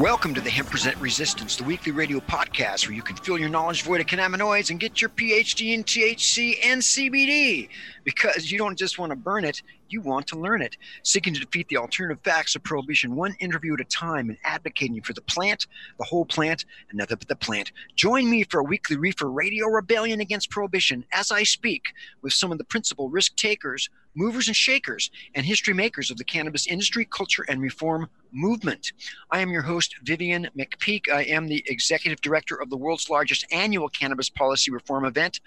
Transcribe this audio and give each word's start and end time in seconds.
Welcome 0.00 0.32
to 0.32 0.40
the 0.40 0.48
Hemp 0.48 0.70
Present 0.70 0.96
Resistance, 0.96 1.56
the 1.56 1.64
weekly 1.64 1.92
radio 1.92 2.20
podcast 2.20 2.86
where 2.86 2.96
you 2.96 3.02
can 3.02 3.16
fill 3.16 3.36
your 3.36 3.50
knowledge 3.50 3.82
void 3.82 4.00
of 4.00 4.06
cannabinoids 4.06 4.70
and 4.70 4.80
get 4.80 5.02
your 5.02 5.10
PhD 5.10 5.74
in 5.74 5.84
THC 5.84 6.56
and 6.64 6.80
CBD. 6.80 7.68
Because 8.02 8.50
you 8.50 8.56
don't 8.56 8.78
just 8.78 8.98
want 8.98 9.10
to 9.10 9.16
burn 9.16 9.44
it, 9.44 9.60
you 9.92 10.00
want 10.00 10.26
to 10.28 10.38
learn 10.38 10.62
it. 10.62 10.76
Seeking 11.02 11.34
to 11.34 11.40
defeat 11.40 11.68
the 11.68 11.76
alternative 11.76 12.22
facts 12.24 12.54
of 12.56 12.62
prohibition 12.62 13.16
one 13.16 13.34
interview 13.40 13.74
at 13.74 13.80
a 13.80 13.84
time 13.84 14.28
and 14.28 14.38
advocating 14.44 15.00
for 15.02 15.12
the 15.12 15.22
plant, 15.22 15.66
the 15.98 16.04
whole 16.04 16.24
plant, 16.24 16.64
and 16.88 16.98
nothing 16.98 17.18
but 17.18 17.28
the 17.28 17.36
plant. 17.36 17.72
Join 17.96 18.30
me 18.30 18.44
for 18.44 18.60
a 18.60 18.64
weekly 18.64 18.96
reefer 18.96 19.30
radio 19.30 19.66
rebellion 19.66 20.20
against 20.20 20.50
prohibition 20.50 21.04
as 21.12 21.30
I 21.30 21.42
speak 21.42 21.84
with 22.22 22.32
some 22.32 22.52
of 22.52 22.58
the 22.58 22.64
principal 22.64 23.08
risk 23.08 23.36
takers, 23.36 23.88
movers 24.14 24.48
and 24.48 24.56
shakers, 24.56 25.10
and 25.34 25.46
history 25.46 25.74
makers 25.74 26.10
of 26.10 26.16
the 26.16 26.24
cannabis 26.24 26.66
industry, 26.66 27.04
culture, 27.04 27.44
and 27.48 27.60
reform 27.60 28.08
movement. 28.32 28.92
I 29.30 29.40
am 29.40 29.50
your 29.50 29.62
host, 29.62 29.94
Vivian 30.02 30.48
McPeak. 30.58 31.10
I 31.12 31.22
am 31.24 31.46
the 31.46 31.64
executive 31.66 32.20
director 32.20 32.60
of 32.60 32.70
the 32.70 32.76
world's 32.76 33.10
largest 33.10 33.46
annual 33.52 33.88
cannabis 33.88 34.28
policy 34.28 34.70
reform 34.70 35.04
event, 35.04 35.40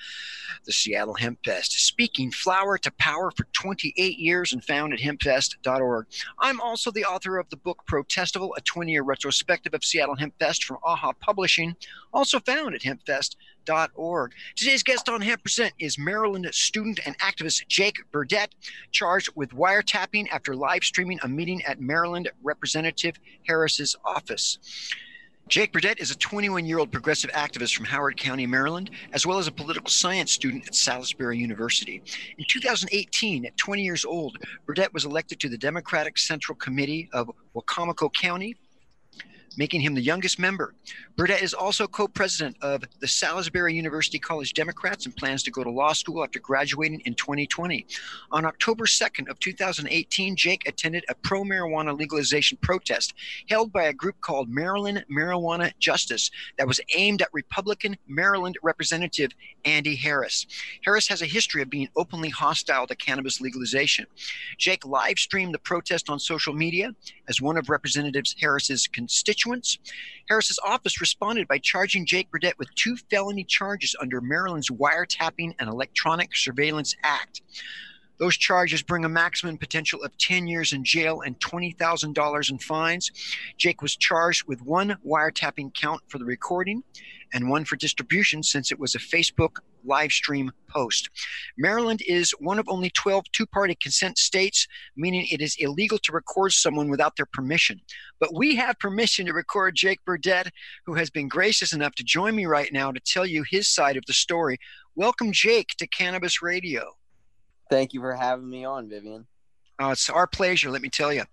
the 0.65 0.73
Seattle 0.73 1.13
Hemp 1.13 1.39
Fest, 1.45 1.85
speaking 1.85 2.31
flower 2.31 2.77
to 2.79 2.91
power 2.93 3.31
for 3.31 3.45
28 3.53 4.17
years 4.17 4.32
and 4.33 4.63
found 4.63 4.93
at 4.93 4.99
hempfest.org. 4.99 6.07
I'm 6.39 6.59
also 6.59 6.91
the 6.91 7.05
author 7.05 7.37
of 7.37 7.49
the 7.49 7.57
book 7.57 7.83
Protestival, 7.89 8.49
a 8.57 8.61
20 8.61 8.91
year 8.91 9.03
retrospective 9.03 9.73
of 9.73 9.85
Seattle 9.85 10.15
Hemp 10.15 10.33
Fest 10.39 10.63
from 10.63 10.77
AHA 10.83 11.13
Publishing, 11.19 11.75
also 12.11 12.39
found 12.39 12.73
at 12.73 12.81
hempfest.org. 12.81 14.33
Today's 14.55 14.83
guest 14.83 15.07
on 15.07 15.21
Hemp 15.21 15.43
Present 15.43 15.73
is 15.77 15.99
Maryland 15.99 16.47
student 16.51 16.99
and 17.05 17.17
activist 17.19 17.67
Jake 17.67 17.97
Burdett, 18.11 18.55
charged 18.91 19.29
with 19.35 19.51
wiretapping 19.51 20.27
after 20.31 20.55
live 20.55 20.83
streaming 20.83 21.19
a 21.23 21.27
meeting 21.27 21.61
at 21.65 21.79
Maryland 21.79 22.29
Representative 22.41 23.15
Harris's 23.47 23.95
office. 24.03 24.57
Jake 25.49 25.73
Burdett 25.73 25.99
is 25.99 26.09
a 26.09 26.15
21 26.15 26.65
year 26.65 26.79
old 26.79 26.91
progressive 26.91 27.29
activist 27.31 27.75
from 27.75 27.85
Howard 27.85 28.17
County, 28.17 28.47
Maryland, 28.47 28.89
as 29.11 29.25
well 29.25 29.37
as 29.37 29.47
a 29.47 29.51
political 29.51 29.89
science 29.89 30.31
student 30.31 30.65
at 30.65 30.73
Salisbury 30.73 31.37
University. 31.37 32.01
In 32.37 32.45
2018, 32.47 33.45
at 33.45 33.57
20 33.57 33.83
years 33.83 34.05
old, 34.05 34.37
Burdett 34.65 34.93
was 34.93 35.03
elected 35.03 35.41
to 35.41 35.49
the 35.49 35.57
Democratic 35.57 36.17
Central 36.17 36.55
Committee 36.55 37.09
of 37.11 37.29
Wicomico 37.53 38.11
County, 38.13 38.55
making 39.57 39.81
him 39.81 39.93
the 39.93 40.01
youngest 40.01 40.39
member. 40.39 40.73
Burdett 41.15 41.43
is 41.43 41.53
also 41.53 41.85
co 41.87 42.07
president 42.07 42.57
of 42.61 42.83
the 42.99 43.07
Salisbury 43.07 43.73
University 43.75 44.17
College 44.17 44.53
Democrats 44.53 45.05
and 45.05 45.15
plans 45.15 45.43
to 45.43 45.51
go 45.51 45.63
to 45.63 45.69
law 45.69 45.93
school 45.93 46.23
after 46.23 46.39
graduating 46.39 47.01
in 47.01 47.13
2020. 47.13 47.85
On 48.31 48.45
October 48.45 48.85
2nd 48.85 49.29
of 49.29 49.39
2018, 49.39 50.35
Jake 50.35 50.67
attended 50.67 51.05
a 51.09 51.15
pro 51.15 51.43
marijuana 51.43 51.97
legalization 51.97 52.57
protest 52.61 53.13
held 53.47 53.71
by 53.71 53.83
a 53.83 53.93
group 53.93 54.19
called 54.21 54.49
Maryland 54.49 55.05
Marijuana 55.11 55.71
Justice 55.79 56.31
that 56.57 56.67
was 56.67 56.81
aimed 56.95 57.21
at 57.21 57.29
Republican 57.31 57.95
Maryland 58.07 58.57
Representative 58.63 59.31
Andy 59.65 59.95
Harris. 59.95 60.47
Harris 60.83 61.07
has 61.07 61.21
a 61.21 61.27
history 61.27 61.61
of 61.61 61.69
being 61.69 61.89
openly 61.95 62.29
hostile 62.29 62.87
to 62.87 62.95
cannabis 62.95 63.39
legalization. 63.39 64.05
Jake 64.57 64.85
live 64.85 65.19
streamed 65.19 65.53
the 65.53 65.59
protest 65.59 66.09
on 66.09 66.19
social 66.19 66.53
media 66.53 66.95
as 67.27 67.41
one 67.41 67.57
of 67.57 67.69
Representative 67.69 68.23
Harris's 68.39 68.87
constituents. 68.87 69.42
Harris's 70.29 70.59
office 70.65 71.01
responded 71.01 71.47
by 71.47 71.57
charging 71.57 72.05
Jake 72.05 72.29
Burdett 72.31 72.57
with 72.57 72.73
two 72.75 72.95
felony 73.09 73.43
charges 73.43 73.95
under 73.99 74.21
Maryland's 74.21 74.69
Wiretapping 74.69 75.55
and 75.59 75.69
Electronic 75.69 76.35
Surveillance 76.35 76.95
Act. 77.03 77.41
Those 78.23 78.37
charges 78.37 78.81
bring 78.81 79.03
a 79.03 79.09
maximum 79.09 79.57
potential 79.57 80.01
of 80.01 80.17
10 80.17 80.47
years 80.47 80.71
in 80.71 80.85
jail 80.85 81.23
and 81.25 81.37
$20,000 81.41 82.49
in 82.49 82.57
fines. 82.57 83.11
Jake 83.57 83.81
was 83.81 83.97
charged 83.97 84.47
with 84.47 84.61
one 84.61 84.95
wiretapping 85.05 85.73
count 85.73 86.03
for 86.07 86.19
the 86.19 86.23
recording 86.23 86.83
and 87.33 87.49
one 87.49 87.65
for 87.65 87.75
distribution 87.75 88.41
since 88.41 88.71
it 88.71 88.79
was 88.79 88.95
a 88.95 88.99
Facebook 88.99 89.57
live 89.83 90.13
stream 90.13 90.53
post. 90.69 91.09
Maryland 91.57 92.01
is 92.07 92.31
one 92.39 92.59
of 92.59 92.69
only 92.69 92.89
12 92.91 93.25
two 93.33 93.45
party 93.45 93.75
consent 93.75 94.17
states, 94.17 94.69
meaning 94.95 95.27
it 95.29 95.41
is 95.41 95.57
illegal 95.59 95.97
to 95.97 96.13
record 96.13 96.53
someone 96.53 96.87
without 96.89 97.17
their 97.17 97.27
permission. 97.33 97.81
But 98.21 98.33
we 98.33 98.55
have 98.55 98.79
permission 98.79 99.25
to 99.25 99.33
record 99.33 99.75
Jake 99.75 99.99
Burdett, 100.05 100.49
who 100.85 100.93
has 100.93 101.09
been 101.09 101.27
gracious 101.27 101.73
enough 101.73 101.93
to 101.95 102.05
join 102.05 102.37
me 102.37 102.45
right 102.45 102.71
now 102.71 102.89
to 102.93 103.01
tell 103.01 103.25
you 103.25 103.43
his 103.49 103.67
side 103.67 103.97
of 103.97 104.05
the 104.05 104.13
story. 104.13 104.59
Welcome, 104.95 105.33
Jake, 105.33 105.75
to 105.79 105.87
Cannabis 105.87 106.41
Radio. 106.41 106.93
Thank 107.73 107.91
you 107.91 108.01
for 108.01 108.13
having 108.13 108.47
me 108.47 108.65
on, 108.65 108.87
Vivian. 108.87 109.25
Uh, 109.81 109.89
it's 109.93 110.07
our 110.07 110.27
pleasure, 110.27 110.69
let 110.69 110.83
me 110.83 110.89
tell 110.89 111.11
you. 111.11 111.23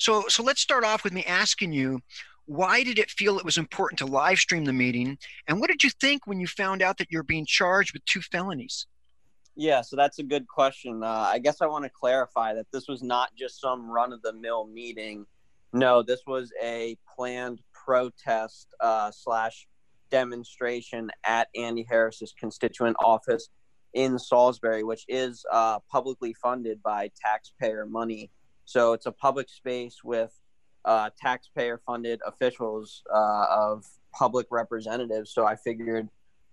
So, 0.00 0.24
so 0.26 0.42
let's 0.42 0.60
start 0.60 0.82
off 0.82 1.04
with 1.04 1.12
me 1.12 1.22
asking 1.22 1.72
you 1.72 2.00
why 2.46 2.82
did 2.82 2.98
it 2.98 3.12
feel 3.12 3.38
it 3.38 3.44
was 3.44 3.58
important 3.58 4.00
to 4.00 4.06
live 4.06 4.40
stream 4.40 4.64
the 4.64 4.72
meeting? 4.72 5.16
And 5.46 5.60
what 5.60 5.70
did 5.70 5.84
you 5.84 5.90
think 6.00 6.26
when 6.26 6.40
you 6.40 6.48
found 6.48 6.82
out 6.82 6.98
that 6.98 7.12
you're 7.12 7.22
being 7.22 7.46
charged 7.46 7.92
with 7.92 8.04
two 8.06 8.20
felonies? 8.22 8.88
Yeah, 9.54 9.82
so 9.82 9.94
that's 9.94 10.18
a 10.18 10.24
good 10.24 10.48
question. 10.48 11.04
Uh, 11.04 11.28
I 11.30 11.38
guess 11.38 11.62
I 11.62 11.66
want 11.68 11.84
to 11.84 11.90
clarify 11.90 12.54
that 12.54 12.66
this 12.72 12.88
was 12.88 13.00
not 13.00 13.30
just 13.38 13.60
some 13.60 13.88
run 13.88 14.12
of 14.12 14.20
the 14.22 14.32
mill 14.32 14.66
meeting. 14.66 15.26
No, 15.72 16.02
this 16.02 16.22
was 16.26 16.50
a 16.60 16.98
planned 17.14 17.60
protest 17.72 18.74
uh, 18.80 19.12
slash 19.12 19.68
demonstration 20.10 21.12
at 21.24 21.46
Andy 21.54 21.86
Harris's 21.88 22.34
constituent 22.36 22.96
office 22.98 23.48
in 23.94 24.18
Salisbury, 24.18 24.82
which 24.82 25.04
is 25.08 25.44
uh, 25.52 25.78
publicly 25.90 26.34
funded 26.34 26.82
by 26.82 27.10
taxpayer 27.24 27.86
money. 27.86 28.30
So 28.64 28.92
it's 28.92 29.06
a 29.06 29.12
public 29.12 29.48
space 29.48 29.98
with 30.04 30.32
uh, 30.84 31.10
taxpayer 31.20 31.80
funded 31.86 32.20
officials 32.26 33.02
uh, 33.12 33.46
of 33.50 33.84
public 34.12 34.46
representatives. 34.50 35.32
So 35.32 35.46
I 35.46 35.56
figured 35.56 36.08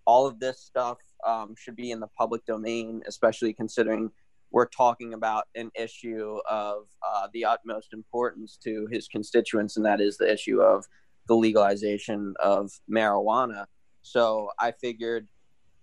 all 0.06 0.26
of 0.26 0.40
this 0.40 0.60
stuff 0.60 0.98
um, 1.28 1.56
should 1.58 1.76
be 1.76 1.92
in 1.92 2.00
the 2.00 2.08
public 2.18 2.46
domain, 2.46 3.04
especially 3.08 3.54
considering 3.54 4.10
we're 4.52 4.68
talking 4.68 5.14
about 5.14 5.46
an 5.56 5.72
issue 5.76 6.40
of 6.50 6.86
uh, 7.08 7.28
the 7.34 7.46
utmost 7.46 7.94
importance 7.94 8.58
to 8.64 8.88
his 8.92 9.08
constituents, 9.08 9.78
and 9.78 9.86
that 9.86 10.02
is 10.02 10.18
the 10.18 10.32
issue 10.32 10.62
of 10.62 10.86
the 11.28 11.36
legalization 11.36 12.34
of 12.44 12.72
marijuana. 12.90 13.66
So 14.02 14.50
I 14.60 14.72
figured, 14.72 15.28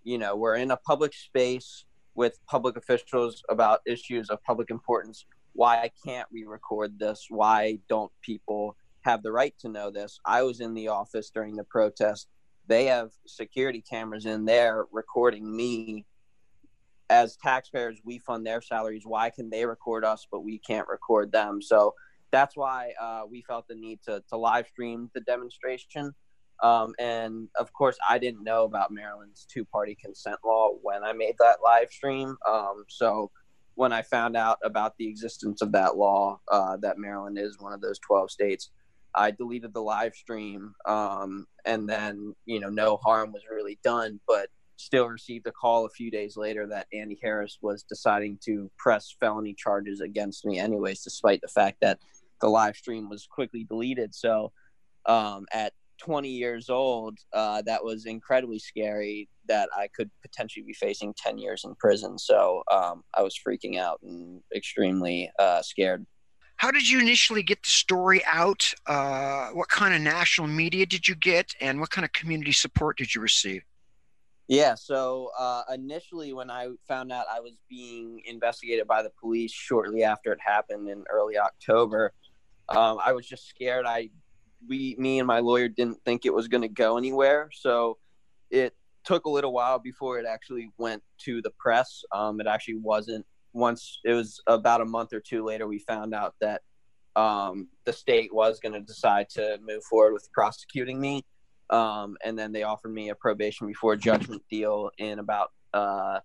you 0.09 0.17
know, 0.17 0.35
we're 0.35 0.55
in 0.55 0.71
a 0.71 0.77
public 0.79 1.13
space 1.13 1.85
with 2.15 2.39
public 2.47 2.79
officials 2.79 3.43
about 3.51 3.81
issues 3.87 4.31
of 4.31 4.43
public 4.43 4.71
importance. 4.71 5.27
Why 5.53 5.91
can't 6.03 6.27
we 6.33 6.45
record 6.45 6.99
this? 6.99 7.27
Why 7.29 7.79
don't 7.91 8.11
people 8.23 8.75
have 9.03 9.23
the 9.23 9.33
right 9.33 9.55
to 9.61 9.69
know 9.69 9.91
this? 9.91 10.19
I 10.25 10.43
was 10.45 10.61
in 10.61 10.73
the 10.73 10.89
office 10.89 11.29
during 11.29 11.57
the 11.57 11.65
protest. 11.65 12.29
They 12.69 12.87
have 12.87 13.11
security 13.27 13.83
cameras 13.83 14.25
in 14.25 14.47
there 14.47 14.87
recording 14.93 15.55
me. 15.55 16.07
As 17.11 17.37
taxpayers, 17.37 18.01
we 18.03 18.19
fund 18.19 18.47
their 18.47 18.63
salaries. 18.63 19.03
Why 19.05 19.29
can 19.29 19.51
they 19.51 19.67
record 19.67 20.07
us, 20.07 20.27
but 20.33 20.41
we 20.41 20.59
can't 20.59 20.89
record 20.89 21.33
them? 21.33 21.61
So 21.61 21.95
that's 22.31 22.57
why 22.57 22.93
uh, 22.99 23.23
we 23.31 23.43
felt 23.43 23.69
the 23.69 23.75
need 23.75 24.01
to, 24.07 24.23
to 24.31 24.37
live 24.39 24.67
stream 24.69 25.11
the 25.13 25.21
demonstration. 25.21 26.15
Um, 26.63 26.95
and 26.99 27.49
of 27.59 27.73
course, 27.73 27.97
I 28.09 28.19
didn't 28.19 28.43
know 28.43 28.65
about 28.65 28.91
Maryland's 28.91 29.47
two 29.53 29.65
party 29.65 29.97
consent 30.03 30.39
law 30.45 30.71
when 30.83 31.05
I 31.05 31.13
made 31.13 31.35
that 31.39 31.59
live 31.63 31.91
stream. 31.91 32.37
Um, 32.49 32.85
so 32.89 33.31
when 33.75 33.93
I 33.93 34.03
found 34.03 34.37
out 34.37 34.59
about 34.65 34.97
the 34.99 35.07
existence 35.07 35.63
of 35.63 35.73
that 35.73 35.97
law, 35.97 36.41
uh, 36.51 36.77
that 36.79 36.99
Maryland 36.99 37.39
is 37.39 37.61
one 37.61 37.73
of 37.73 37.81
those 37.81 38.01
12 38.01 38.31
states, 38.31 38.71
I 39.15 39.31
deleted 39.31 39.73
the 39.73 39.83
live 39.83 40.15
stream. 40.15 40.75
Um, 40.87 41.47
and 41.65 41.89
then, 41.89 42.35
you 42.45 42.59
know, 42.59 42.71
no 42.71 42.97
harm 42.97 43.33
was 43.33 43.43
really 43.51 43.79
done, 43.85 44.19
but 44.27 44.49
still 44.77 45.07
received 45.07 45.47
a 45.47 45.53
call 45.53 45.87
a 45.87 45.91
few 45.91 46.11
days 46.11 46.37
later 46.37 46.67
that 46.67 46.87
Andy 46.93 47.19
Harris 47.23 47.59
was 47.63 47.83
deciding 47.83 48.39
to 48.45 48.71
press 48.79 49.15
felony 49.21 49.55
charges 49.55 50.01
against 50.01 50.45
me, 50.45 50.59
anyways, 50.59 51.03
despite 51.03 51.41
the 51.41 51.49
fact 51.49 51.79
that 51.81 51.99
the 52.41 52.49
live 52.49 52.77
stream 52.77 53.09
was 53.09 53.27
quickly 53.27 53.65
deleted. 53.65 54.15
So 54.15 54.53
um, 55.07 55.47
at 55.53 55.73
20 55.99 56.29
years 56.29 56.71
old, 56.71 57.19
uh, 57.33 57.63
that 57.67 57.83
was 57.83 58.07
incredibly 58.07 58.59
scary 58.59 59.29
that 59.49 59.69
I 59.77 59.89
could 59.95 60.11
potentially 60.23 60.65
be 60.65 60.73
facing 60.73 61.15
10 61.15 61.39
years 61.39 61.65
in 61.65 61.75
prison. 61.77 62.19
So 62.19 62.63
um, 62.71 63.03
I 63.15 63.23
was 63.23 63.39
freaking 63.39 63.79
out 63.79 64.01
and 64.03 64.41
extremely 64.55 65.31
uh, 65.39 65.63
scared. 65.63 66.07
How 66.57 66.73
did 66.73 66.89
you 66.89 67.01
initially 67.01 67.43
get 67.43 67.63
the 67.63 67.71
story 67.71 68.21
out? 68.27 68.73
Uh, 68.87 69.49
what 69.51 69.69
kind 69.69 69.95
of 69.95 70.01
national 70.01 70.49
media 70.49 70.87
did 70.87 71.07
you 71.07 71.15
get? 71.15 71.55
And 71.61 71.79
what 71.79 71.91
kind 71.91 72.05
of 72.05 72.13
community 72.13 72.53
support 72.53 72.99
did 72.99 73.15
you 73.15 73.21
receive? 73.21 73.63
Yeah, 74.49 74.75
so 74.75 75.31
uh, 75.39 75.63
initially, 75.73 76.33
when 76.33 76.51
I 76.51 76.69
found 76.89 77.13
out 77.13 77.27
I 77.31 77.39
was 77.41 77.53
being 77.69 78.23
investigated 78.25 78.87
by 78.87 79.03
the 79.03 79.11
police 79.21 79.53
shortly 79.53 80.03
after 80.03 80.33
it 80.33 80.39
happened 80.45 80.89
in 80.89 81.05
early 81.11 81.37
October, 81.37 82.13
um, 82.71 82.99
I 83.05 83.13
was 83.13 83.27
just 83.27 83.47
scared. 83.47 83.85
I, 83.87 84.09
we, 84.67 84.97
me 84.99 85.19
and 85.19 85.27
my 85.27 85.41
lawyer 85.41 85.69
didn't 85.69 86.03
think 86.05 86.25
it 86.25 86.35
was 86.35 86.49
going 86.49 86.63
to 86.63 86.69
go 86.69 86.99
anywhere. 86.99 87.51
So 87.53 87.99
it 88.51 88.75
took 89.05 89.27
a 89.27 89.31
little 89.31 89.53
while 89.53 89.79
before 89.79 90.19
it 90.19 90.27
actually 90.27 90.71
went 90.79 91.03
to 91.25 91.41
the 91.43 91.51
press. 91.59 92.03
Um, 92.13 92.41
it 92.41 92.47
actually 92.47 92.77
wasn't. 92.77 93.25
Once 93.55 94.01
it 94.05 94.13
was 94.13 94.41
about 94.47 94.81
a 94.81 94.85
month 94.85 95.13
or 95.13 95.21
two 95.21 95.45
later, 95.45 95.67
we 95.67 95.79
found 95.79 96.15
out 96.15 96.35
that 96.41 96.63
um, 97.17 97.69
the 97.85 97.93
state 97.93 98.33
was 98.33 98.61
going 98.61 98.75
to 98.75 98.81
decide 98.81 99.29
to 99.31 99.59
move 99.67 99.83
forward 99.85 100.13
with 100.13 100.31
prosecuting 100.33 101.01
me. 101.01 101.25
Um, 101.71 102.17
and 102.25 102.39
then 102.39 102.53
they 102.53 102.63
offered 102.63 102.93
me 102.93 103.09
a 103.09 103.15
probation 103.15 103.67
before 103.67 103.97
judgment 103.97 104.43
deal 104.51 104.91
in 104.99 105.19
about 105.19 105.53
uh, 105.75 106.21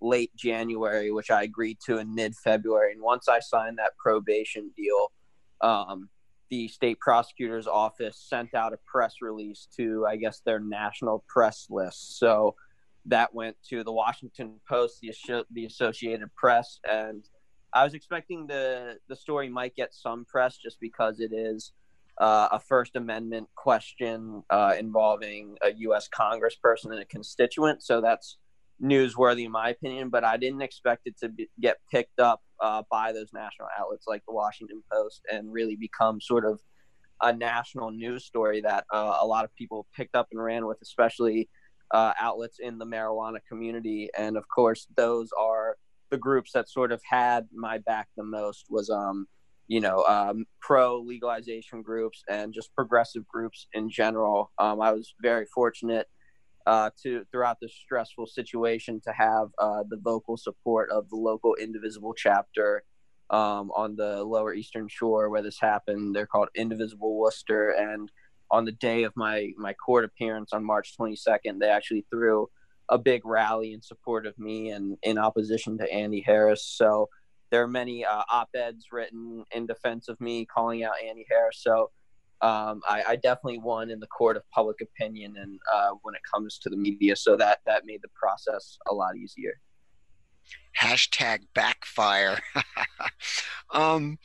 late 0.00 0.34
January, 0.36 1.10
which 1.10 1.30
I 1.30 1.42
agreed 1.42 1.78
to 1.86 1.98
in 1.98 2.14
mid 2.14 2.34
February. 2.34 2.92
And 2.92 3.02
once 3.02 3.28
I 3.28 3.40
signed 3.40 3.78
that 3.78 3.96
probation 3.98 4.70
deal, 4.76 5.12
um, 5.60 6.08
the 6.50 6.68
state 6.68 7.00
prosecutor's 7.00 7.66
office 7.66 8.16
sent 8.16 8.54
out 8.54 8.72
a 8.72 8.78
press 8.86 9.16
release 9.20 9.68
to, 9.76 10.06
I 10.06 10.16
guess, 10.16 10.40
their 10.44 10.60
national 10.60 11.24
press 11.28 11.66
list. 11.70 12.18
So 12.18 12.54
that 13.06 13.34
went 13.34 13.56
to 13.68 13.84
the 13.84 13.92
Washington 13.92 14.60
Post, 14.68 15.00
the, 15.00 15.44
the 15.50 15.64
Associated 15.66 16.34
Press, 16.34 16.80
and 16.88 17.24
I 17.72 17.84
was 17.84 17.94
expecting 17.94 18.46
the 18.46 18.98
the 19.08 19.16
story 19.16 19.48
might 19.48 19.76
get 19.76 19.92
some 19.92 20.24
press 20.24 20.56
just 20.56 20.80
because 20.80 21.20
it 21.20 21.32
is 21.32 21.72
uh, 22.18 22.48
a 22.52 22.58
First 22.58 22.96
Amendment 22.96 23.48
question 23.54 24.42
uh, 24.48 24.74
involving 24.78 25.56
a 25.62 25.72
U.S. 25.74 26.08
Congressperson 26.08 26.86
and 26.86 27.00
a 27.00 27.04
constituent. 27.04 27.82
So 27.82 28.00
that's 28.00 28.38
newsworthy 28.82 29.44
in 29.44 29.52
my 29.52 29.70
opinion, 29.70 30.08
but 30.08 30.24
I 30.24 30.36
didn't 30.36 30.62
expect 30.62 31.02
it 31.06 31.18
to 31.18 31.28
be, 31.28 31.50
get 31.60 31.78
picked 31.90 32.20
up 32.20 32.42
uh, 32.60 32.82
by 32.90 33.12
those 33.12 33.32
national 33.32 33.68
outlets 33.78 34.06
like 34.06 34.22
the 34.26 34.34
Washington 34.34 34.82
Post 34.92 35.22
and 35.30 35.52
really 35.52 35.76
become 35.76 36.20
sort 36.20 36.44
of 36.44 36.60
a 37.22 37.32
national 37.32 37.90
news 37.90 38.24
story 38.24 38.60
that 38.60 38.84
uh, 38.92 39.18
a 39.20 39.26
lot 39.26 39.44
of 39.44 39.54
people 39.54 39.86
picked 39.96 40.14
up 40.14 40.28
and 40.32 40.42
ran 40.42 40.66
with, 40.66 40.78
especially 40.82 41.48
uh, 41.92 42.12
outlets 42.20 42.58
in 42.58 42.78
the 42.78 42.86
marijuana 42.86 43.38
community. 43.48 44.10
And 44.16 44.36
of 44.36 44.44
course, 44.48 44.86
those 44.96 45.30
are 45.38 45.76
the 46.10 46.18
groups 46.18 46.52
that 46.52 46.68
sort 46.68 46.92
of 46.92 47.00
had 47.08 47.48
my 47.52 47.78
back 47.78 48.08
the 48.16 48.24
most 48.24 48.66
was, 48.68 48.90
um, 48.90 49.26
you 49.66 49.80
know, 49.80 50.04
um, 50.04 50.44
pro 50.60 51.00
legalization 51.00 51.82
groups 51.82 52.22
and 52.28 52.52
just 52.52 52.74
progressive 52.74 53.26
groups 53.26 53.66
in 53.72 53.88
general. 53.90 54.52
Um, 54.58 54.80
I 54.80 54.92
was 54.92 55.14
very 55.20 55.46
fortunate 55.46 56.06
uh, 56.66 56.90
to 57.02 57.24
throughout 57.30 57.58
this 57.60 57.72
stressful 57.72 58.26
situation 58.26 59.00
to 59.04 59.12
have 59.12 59.48
uh, 59.58 59.84
the 59.88 59.96
vocal 59.96 60.36
support 60.36 60.90
of 60.90 61.08
the 61.08 61.16
local 61.16 61.54
Indivisible 61.54 62.14
chapter 62.14 62.82
um, 63.30 63.70
on 63.74 63.96
the 63.96 64.24
Lower 64.24 64.52
Eastern 64.52 64.88
Shore 64.88 65.30
where 65.30 65.42
this 65.42 65.60
happened. 65.60 66.14
They're 66.14 66.26
called 66.26 66.48
Indivisible 66.54 67.16
Worcester, 67.16 67.70
and 67.70 68.10
on 68.50 68.64
the 68.64 68.72
day 68.72 69.04
of 69.04 69.12
my 69.16 69.52
my 69.56 69.72
court 69.74 70.04
appearance 70.04 70.52
on 70.52 70.64
March 70.64 70.96
22nd, 70.98 71.60
they 71.60 71.68
actually 71.68 72.06
threw 72.10 72.48
a 72.88 72.98
big 72.98 73.24
rally 73.24 73.72
in 73.72 73.82
support 73.82 74.26
of 74.26 74.38
me 74.38 74.70
and 74.70 74.96
in 75.02 75.18
opposition 75.18 75.78
to 75.78 75.92
Andy 75.92 76.22
Harris. 76.24 76.64
So 76.64 77.08
there 77.50 77.62
are 77.62 77.68
many 77.68 78.04
uh, 78.04 78.22
op-eds 78.30 78.86
written 78.92 79.44
in 79.52 79.66
defense 79.66 80.08
of 80.08 80.20
me, 80.20 80.46
calling 80.46 80.84
out 80.84 80.94
Andy 81.04 81.26
Harris. 81.28 81.60
So 81.62 81.90
um, 82.46 82.80
I, 82.88 83.02
I, 83.08 83.16
definitely 83.16 83.58
won 83.58 83.90
in 83.90 83.98
the 83.98 84.06
court 84.06 84.36
of 84.36 84.44
public 84.54 84.76
opinion 84.80 85.34
and 85.36 85.58
uh, 85.72 85.90
when 86.02 86.14
it 86.14 86.20
comes 86.32 86.58
to 86.58 86.70
the 86.70 86.76
media. 86.76 87.16
So 87.16 87.36
that 87.36 87.58
that 87.66 87.84
made 87.86 88.02
the 88.02 88.10
process 88.14 88.78
a 88.88 88.94
lot 88.94 89.16
easier. 89.16 89.58
Hashtag 90.80 91.40
backfire. 91.54 92.38
um, 93.72 94.18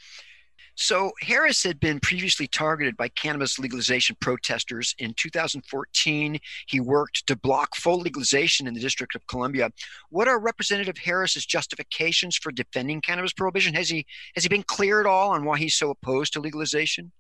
so 0.76 1.12
Harris 1.22 1.64
had 1.64 1.80
been 1.80 2.00
previously 2.00 2.48
targeted 2.48 2.96
by 2.96 3.08
cannabis 3.10 3.58
legalization 3.58 4.16
protesters. 4.20 4.94
In 5.00 5.14
2014, 5.16 6.40
he 6.68 6.80
worked 6.80 7.26
to 7.28 7.36
block 7.36 7.76
full 7.76 8.00
legalization 8.00 8.68
in 8.68 8.74
the 8.74 8.80
District 8.80 9.16
of 9.16 9.26
Columbia. 9.28 9.72
What 10.10 10.28
are 10.28 10.40
Representative 10.40 10.98
Harris's 10.98 11.46
justifications 11.46 12.38
for 12.38 12.52
defending 12.52 13.02
cannabis 13.02 13.34
prohibition? 13.34 13.74
Has 13.74 13.90
he 13.90 14.06
has 14.36 14.44
he 14.44 14.50
been 14.50 14.64
clear 14.64 15.00
at 15.00 15.08
all 15.08 15.32
on 15.32 15.44
why 15.44 15.58
he's 15.58 15.76
so 15.76 15.90
opposed 15.90 16.34
to 16.34 16.40
legalization? 16.40 17.12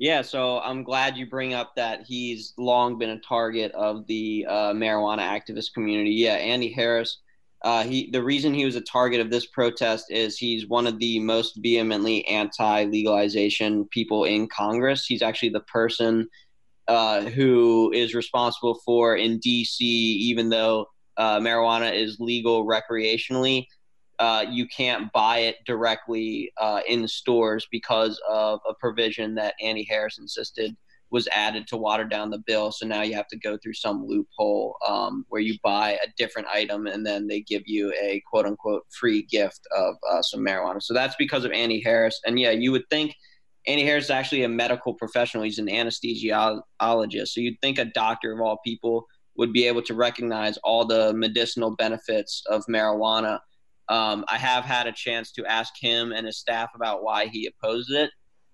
Yeah, 0.00 0.22
so 0.22 0.60
I'm 0.60 0.82
glad 0.82 1.18
you 1.18 1.28
bring 1.28 1.52
up 1.52 1.74
that 1.76 2.06
he's 2.06 2.54
long 2.56 2.96
been 2.96 3.10
a 3.10 3.20
target 3.20 3.70
of 3.72 4.06
the 4.06 4.46
uh, 4.48 4.72
marijuana 4.72 5.20
activist 5.20 5.74
community. 5.74 6.12
Yeah, 6.12 6.36
Andy 6.36 6.72
Harris. 6.72 7.18
Uh, 7.62 7.84
he 7.84 8.10
the 8.10 8.22
reason 8.22 8.54
he 8.54 8.64
was 8.64 8.76
a 8.76 8.80
target 8.80 9.20
of 9.20 9.30
this 9.30 9.44
protest 9.44 10.06
is 10.08 10.38
he's 10.38 10.66
one 10.66 10.86
of 10.86 10.98
the 10.98 11.20
most 11.20 11.58
vehemently 11.62 12.26
anti-legalization 12.28 13.84
people 13.90 14.24
in 14.24 14.48
Congress. 14.48 15.04
He's 15.04 15.20
actually 15.20 15.50
the 15.50 15.60
person 15.60 16.26
uh, 16.88 17.24
who 17.24 17.92
is 17.94 18.14
responsible 18.14 18.80
for 18.86 19.16
in 19.16 19.38
D.C. 19.38 19.84
Even 19.84 20.48
though 20.48 20.86
uh, 21.18 21.40
marijuana 21.40 21.94
is 21.94 22.16
legal 22.18 22.66
recreationally, 22.66 23.66
uh, 24.20 24.44
you 24.48 24.68
can't 24.68 25.10
buy 25.12 25.38
it 25.38 25.56
directly 25.66 26.52
uh, 26.58 26.80
in 26.86 27.08
stores 27.08 27.66
because 27.72 28.20
of 28.28 28.60
a 28.68 28.74
provision 28.74 29.34
that 29.34 29.54
Andy 29.60 29.86
Harris 29.88 30.18
insisted 30.18 30.76
was 31.10 31.26
added 31.34 31.66
to 31.66 31.76
water 31.76 32.04
down 32.04 32.30
the 32.30 32.42
bill. 32.46 32.70
So 32.70 32.86
now 32.86 33.02
you 33.02 33.14
have 33.14 33.26
to 33.28 33.38
go 33.38 33.58
through 33.58 33.74
some 33.74 34.06
loophole 34.06 34.76
um, 34.86 35.24
where 35.28 35.40
you 35.40 35.56
buy 35.64 35.92
a 35.92 36.08
different 36.16 36.46
item 36.48 36.86
and 36.86 37.04
then 37.04 37.26
they 37.26 37.40
give 37.40 37.62
you 37.66 37.92
a 38.00 38.22
quote 38.30 38.46
unquote 38.46 38.84
free 38.90 39.22
gift 39.22 39.60
of 39.76 39.96
uh, 40.08 40.22
some 40.22 40.40
marijuana. 40.40 40.82
So 40.82 40.94
that's 40.94 41.16
because 41.18 41.44
of 41.44 41.50
Andy 41.50 41.80
Harris. 41.80 42.20
And 42.24 42.38
yeah, 42.38 42.50
you 42.50 42.70
would 42.70 42.88
think 42.90 43.14
Andy 43.66 43.84
Harris 43.84 44.04
is 44.04 44.10
actually 44.10 44.44
a 44.44 44.48
medical 44.48 44.94
professional. 44.94 45.42
He's 45.42 45.58
an 45.58 45.66
anesthesiologist. 45.66 47.28
So 47.28 47.40
you'd 47.40 47.60
think 47.60 47.78
a 47.78 47.86
doctor 47.86 48.32
of 48.32 48.40
all 48.40 48.60
people 48.64 49.06
would 49.36 49.52
be 49.52 49.66
able 49.66 49.82
to 49.82 49.94
recognize 49.94 50.58
all 50.58 50.84
the 50.84 51.12
medicinal 51.14 51.74
benefits 51.74 52.42
of 52.48 52.62
marijuana. 52.68 53.40
Um, 53.90 54.24
I 54.28 54.38
have 54.38 54.64
had 54.64 54.86
a 54.86 54.92
chance 54.92 55.32
to 55.32 55.44
ask 55.44 55.74
him 55.78 56.12
and 56.12 56.24
his 56.24 56.38
staff 56.38 56.70
about 56.74 57.02
why 57.02 57.26
he 57.26 57.46
opposes 57.46 57.90
it. 57.90 58.10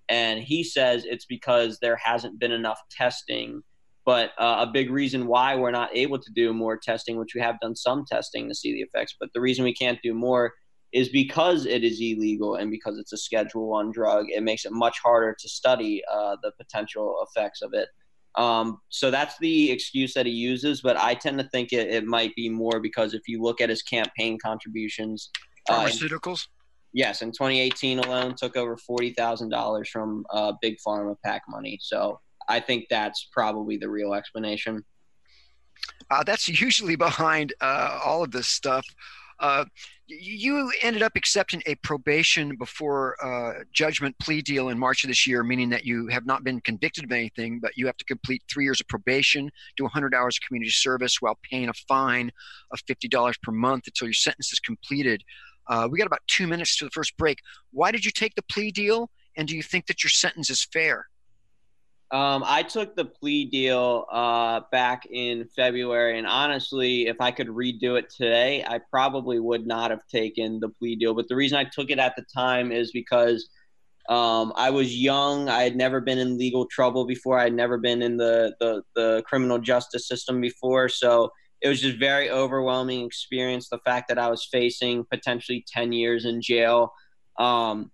And 0.09 0.41
he 0.41 0.63
says 0.63 1.05
it's 1.05 1.25
because 1.25 1.77
there 1.79 1.95
hasn't 1.95 2.39
been 2.39 2.51
enough 2.51 2.79
testing. 2.89 3.61
But 4.03 4.31
uh, 4.39 4.65
a 4.67 4.71
big 4.71 4.89
reason 4.89 5.27
why 5.27 5.55
we're 5.55 5.71
not 5.71 5.95
able 5.95 6.17
to 6.17 6.31
do 6.33 6.53
more 6.53 6.77
testing, 6.77 7.17
which 7.17 7.35
we 7.35 7.41
have 7.41 7.59
done 7.59 7.75
some 7.75 8.03
testing 8.05 8.49
to 8.49 8.55
see 8.55 8.73
the 8.73 8.81
effects, 8.81 9.15
but 9.19 9.29
the 9.33 9.41
reason 9.41 9.63
we 9.63 9.73
can't 9.73 9.99
do 10.01 10.13
more 10.13 10.53
is 10.93 11.09
because 11.09 11.65
it 11.65 11.83
is 11.83 11.99
illegal 11.99 12.55
and 12.55 12.71
because 12.71 12.97
it's 12.97 13.13
a 13.13 13.17
Schedule 13.17 13.67
One 13.67 13.91
drug. 13.91 14.27
It 14.29 14.43
makes 14.43 14.65
it 14.65 14.71
much 14.71 14.97
harder 15.03 15.35
to 15.37 15.49
study 15.49 16.01
uh, 16.11 16.37
the 16.41 16.51
potential 16.57 17.17
effects 17.27 17.61
of 17.61 17.73
it. 17.73 17.89
Um, 18.37 18.79
so 18.89 19.09
that's 19.09 19.37
the 19.39 19.71
excuse 19.71 20.13
that 20.13 20.27
he 20.27 20.31
uses, 20.31 20.81
but 20.81 20.95
I 20.95 21.15
tend 21.15 21.39
to 21.39 21.49
think 21.49 21.73
it, 21.73 21.89
it, 21.89 22.05
might 22.05 22.35
be 22.35 22.49
more 22.49 22.79
because 22.79 23.15
if 23.15 23.27
you 23.27 23.41
look 23.41 23.61
at 23.61 23.69
his 23.69 23.81
campaign 23.81 24.37
contributions, 24.41 25.31
uh, 25.67 25.85
pharmaceuticals. 25.85 26.43
Uh, 26.43 26.53
yes, 26.93 27.23
in 27.23 27.31
2018 27.31 27.97
alone, 27.97 28.35
took 28.35 28.55
over 28.55 28.77
forty 28.77 29.11
thousand 29.11 29.49
dollars 29.49 29.89
from 29.89 30.23
uh, 30.31 30.53
big 30.61 30.77
pharma 30.87 31.15
PAC 31.25 31.41
money. 31.49 31.79
So 31.81 32.19
I 32.47 32.59
think 32.59 32.85
that's 32.91 33.27
probably 33.33 33.75
the 33.75 33.89
real 33.89 34.13
explanation. 34.13 34.85
Uh, 36.11 36.23
that's 36.23 36.47
usually 36.47 36.95
behind 36.95 37.53
uh, 37.59 37.99
all 38.05 38.23
of 38.23 38.31
this 38.31 38.47
stuff. 38.47 38.85
Uh, 39.39 39.65
you 40.07 40.71
ended 40.81 41.03
up 41.03 41.11
accepting 41.15 41.61
a 41.65 41.75
probation 41.75 42.55
before 42.55 43.15
uh, 43.23 43.63
judgment 43.73 44.17
plea 44.19 44.41
deal 44.41 44.69
in 44.69 44.79
March 44.79 45.03
of 45.03 45.09
this 45.09 45.27
year, 45.27 45.43
meaning 45.43 45.69
that 45.69 45.85
you 45.85 46.07
have 46.07 46.25
not 46.25 46.43
been 46.43 46.61
convicted 46.61 47.03
of 47.03 47.11
anything, 47.11 47.59
but 47.59 47.71
you 47.75 47.85
have 47.85 47.97
to 47.97 48.05
complete 48.05 48.41
three 48.49 48.63
years 48.63 48.79
of 48.79 48.87
probation, 48.87 49.49
do 49.75 49.83
100 49.83 50.15
hours 50.15 50.37
of 50.37 50.47
community 50.47 50.71
service 50.71 51.21
while 51.21 51.37
paying 51.49 51.69
a 51.69 51.73
fine 51.87 52.31
of 52.71 52.79
$50 52.85 53.35
per 53.43 53.51
month 53.51 53.87
until 53.87 54.07
your 54.07 54.13
sentence 54.13 54.51
is 54.51 54.59
completed. 54.59 55.23
Uh, 55.67 55.87
we 55.91 55.97
got 55.97 56.07
about 56.07 56.21
two 56.27 56.47
minutes 56.47 56.77
to 56.77 56.85
the 56.85 56.91
first 56.91 57.15
break. 57.17 57.39
Why 57.71 57.91
did 57.91 58.05
you 58.05 58.11
take 58.11 58.35
the 58.35 58.43
plea 58.43 58.71
deal, 58.71 59.09
and 59.35 59.47
do 59.47 59.55
you 59.55 59.63
think 59.63 59.87
that 59.87 60.03
your 60.03 60.09
sentence 60.09 60.49
is 60.49 60.65
fair? 60.71 61.05
Um, 62.09 62.43
I 62.45 62.63
took 62.63 62.95
the 62.95 63.03
plea 63.03 63.45
deal 63.45 64.05
uh, 64.09 64.61
back 64.71 65.05
in 65.11 65.45
February, 65.55 66.17
and 66.17 66.25
honestly, 66.25 67.07
if 67.07 67.17
I 67.19 67.31
could 67.31 67.47
redo 67.47 67.99
it 67.99 68.09
today, 68.09 68.63
I 68.65 68.79
probably 68.89 69.41
would 69.41 69.67
not 69.67 69.91
have 69.91 70.07
taken 70.07 70.61
the 70.61 70.69
plea 70.69 70.95
deal. 70.95 71.13
But 71.13 71.27
the 71.27 71.35
reason 71.35 71.57
I 71.57 71.65
took 71.65 71.89
it 71.89 71.99
at 71.99 72.15
the 72.15 72.23
time 72.33 72.71
is 72.71 72.91
because 72.93 73.49
um, 74.07 74.53
I 74.55 74.69
was 74.69 74.95
young. 74.95 75.49
I 75.49 75.63
had 75.63 75.75
never 75.75 75.99
been 75.99 76.17
in 76.17 76.37
legal 76.37 76.65
trouble 76.65 77.05
before. 77.05 77.37
I 77.37 77.43
had 77.43 77.53
never 77.53 77.77
been 77.77 78.01
in 78.01 78.15
the, 78.15 78.55
the, 78.61 78.83
the 78.95 79.23
criminal 79.27 79.59
justice 79.59 80.07
system 80.07 80.39
before. 80.39 80.87
So 80.87 81.31
it 81.61 81.67
was 81.67 81.81
just 81.81 81.97
very 81.97 82.29
overwhelming 82.29 83.05
experience. 83.05 83.67
The 83.67 83.79
fact 83.79 84.07
that 84.07 84.17
I 84.17 84.29
was 84.29 84.47
facing 84.49 85.03
potentially 85.11 85.65
10 85.73 85.91
years 85.91 86.23
in 86.23 86.41
jail. 86.41 86.93
Um, 87.37 87.91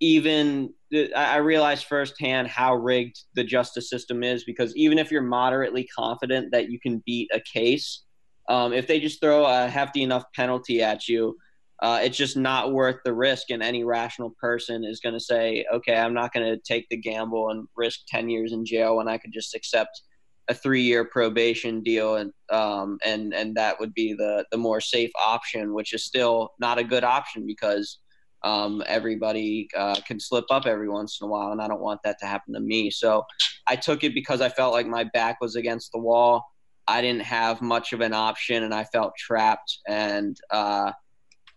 even 0.00 0.74
I 1.16 1.38
realized 1.38 1.86
firsthand 1.86 2.48
how 2.48 2.76
rigged 2.76 3.20
the 3.34 3.42
justice 3.42 3.90
system 3.90 4.22
is 4.22 4.44
because 4.44 4.74
even 4.76 4.98
if 4.98 5.10
you're 5.10 5.22
moderately 5.22 5.88
confident 5.96 6.52
that 6.52 6.70
you 6.70 6.78
can 6.78 7.02
beat 7.04 7.28
a 7.34 7.40
case, 7.40 8.04
um, 8.48 8.72
if 8.72 8.86
they 8.86 9.00
just 9.00 9.20
throw 9.20 9.44
a 9.44 9.68
hefty 9.68 10.02
enough 10.02 10.24
penalty 10.34 10.82
at 10.82 11.08
you, 11.08 11.36
uh, 11.82 12.00
it's 12.02 12.16
just 12.16 12.36
not 12.36 12.72
worth 12.72 12.96
the 13.04 13.12
risk. 13.12 13.50
And 13.50 13.62
any 13.62 13.84
rational 13.84 14.34
person 14.40 14.84
is 14.84 15.00
going 15.00 15.14
to 15.14 15.20
say, 15.20 15.66
okay, 15.72 15.96
I'm 15.96 16.14
not 16.14 16.32
going 16.32 16.46
to 16.46 16.60
take 16.62 16.88
the 16.88 16.96
gamble 16.96 17.50
and 17.50 17.66
risk 17.76 18.00
10 18.08 18.30
years 18.30 18.52
in 18.52 18.64
jail 18.64 18.96
when 18.96 19.08
I 19.08 19.18
could 19.18 19.32
just 19.32 19.54
accept 19.54 20.02
a 20.48 20.54
three 20.54 20.82
year 20.82 21.04
probation 21.04 21.82
deal. 21.82 22.16
And, 22.16 22.32
um, 22.50 22.98
and, 23.04 23.34
and 23.34 23.56
that 23.56 23.78
would 23.80 23.92
be 23.92 24.14
the, 24.14 24.44
the 24.52 24.56
more 24.56 24.80
safe 24.80 25.10
option, 25.22 25.74
which 25.74 25.92
is 25.92 26.04
still 26.04 26.50
not 26.60 26.78
a 26.78 26.84
good 26.84 27.04
option 27.04 27.44
because 27.46 27.98
um, 28.42 28.82
everybody 28.86 29.68
uh, 29.76 29.96
can 30.06 30.20
slip 30.20 30.44
up 30.50 30.66
every 30.66 30.88
once 30.88 31.18
in 31.20 31.26
a 31.26 31.30
while, 31.30 31.52
and 31.52 31.60
I 31.60 31.68
don't 31.68 31.80
want 31.80 32.00
that 32.04 32.18
to 32.20 32.26
happen 32.26 32.54
to 32.54 32.60
me. 32.60 32.90
So 32.90 33.24
I 33.66 33.76
took 33.76 34.04
it 34.04 34.14
because 34.14 34.40
I 34.40 34.48
felt 34.48 34.72
like 34.72 34.86
my 34.86 35.04
back 35.04 35.40
was 35.40 35.56
against 35.56 35.92
the 35.92 35.98
wall. 35.98 36.44
I 36.88 37.00
didn't 37.00 37.22
have 37.22 37.60
much 37.62 37.92
of 37.92 38.00
an 38.00 38.12
option, 38.12 38.62
and 38.62 38.72
I 38.72 38.84
felt 38.84 39.12
trapped. 39.18 39.78
And 39.88 40.36
uh, 40.50 40.92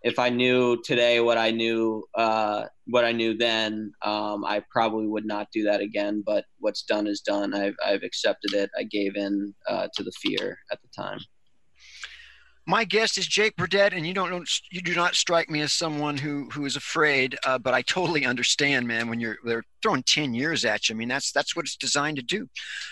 if 0.01 0.17
I 0.17 0.29
knew 0.29 0.81
today 0.83 1.19
what 1.19 1.37
I 1.37 1.51
knew, 1.51 2.03
uh, 2.15 2.65
what 2.87 3.05
I 3.05 3.11
knew 3.11 3.37
then, 3.37 3.91
um, 4.01 4.43
I 4.43 4.63
probably 4.71 5.07
would 5.07 5.25
not 5.25 5.47
do 5.53 5.63
that 5.63 5.81
again. 5.81 6.23
But 6.25 6.45
what's 6.57 6.83
done 6.83 7.05
is 7.05 7.21
done. 7.21 7.53
I've, 7.53 7.75
I've 7.85 8.03
accepted 8.03 8.53
it. 8.53 8.71
I 8.77 8.83
gave 8.83 9.15
in 9.15 9.53
uh, 9.67 9.87
to 9.93 10.03
the 10.03 10.11
fear 10.21 10.57
at 10.71 10.79
the 10.81 10.87
time. 10.95 11.19
My 12.69 12.83
guest 12.83 13.17
is 13.17 13.25
Jake 13.25 13.55
Burdett, 13.55 13.93
and 13.93 14.05
you 14.05 14.13
don't 14.13 14.47
you 14.69 14.81
do 14.81 14.93
not 14.93 15.15
strike 15.15 15.49
me 15.49 15.61
as 15.61 15.73
someone 15.73 16.15
who 16.15 16.51
who 16.51 16.65
is 16.65 16.75
afraid, 16.75 17.35
uh, 17.43 17.57
but 17.57 17.73
I 17.73 17.81
totally 17.81 18.27
understand, 18.27 18.87
man. 18.87 19.09
When 19.09 19.19
you're 19.19 19.37
they're 19.43 19.63
throwing 19.81 20.03
ten 20.03 20.35
years 20.35 20.63
at 20.65 20.87
you, 20.87 20.93
I 20.93 20.97
mean 20.99 21.07
that's 21.07 21.31
that's 21.31 21.55
what 21.55 21.65
it's 21.65 21.75
designed 21.75 22.17
to 22.17 22.21
do. 22.21 22.47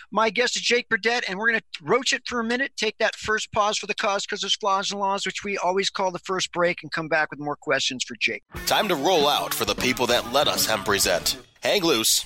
My 0.10 0.32
guest 0.32 0.56
is 0.56 0.64
Jake 0.64 0.90
Burdett, 0.90 1.26
and 1.30 1.38
we're 1.38 1.52
gonna 1.52 1.62
roach 1.84 2.12
it 2.12 2.24
for 2.26 2.40
a 2.40 2.44
minute, 2.44 2.72
take 2.76 2.98
that 2.98 3.16
first 3.18 3.52
pause 3.52 3.78
for 3.78 3.86
the 3.86 3.94
cause 3.94 4.26
because 4.26 4.42
there's 4.42 4.56
flaws 4.56 4.90
and 4.90 5.00
laws, 5.00 5.28
which 5.28 5.44
we 5.44 5.60
always 5.60 5.92
call 5.92 6.10
the 6.10 6.18
first 6.26 6.52
break, 6.52 6.82
and 6.82 6.92
come 6.92 7.08
back 7.08 7.30
with 7.30 7.40
more 7.40 7.56
questions 7.56 8.04
for 8.04 8.16
Jake. 8.20 8.42
Time 8.66 8.88
to 8.88 8.96
roll 8.96 9.28
out 9.28 9.54
for 9.54 9.66
the 9.66 9.76
people 9.76 10.08
that 10.08 10.34
let 10.34 10.48
us 10.48 10.66
hemp 10.66 10.86
present. 10.86 11.38
Hang 11.62 11.84
loose. 11.84 12.26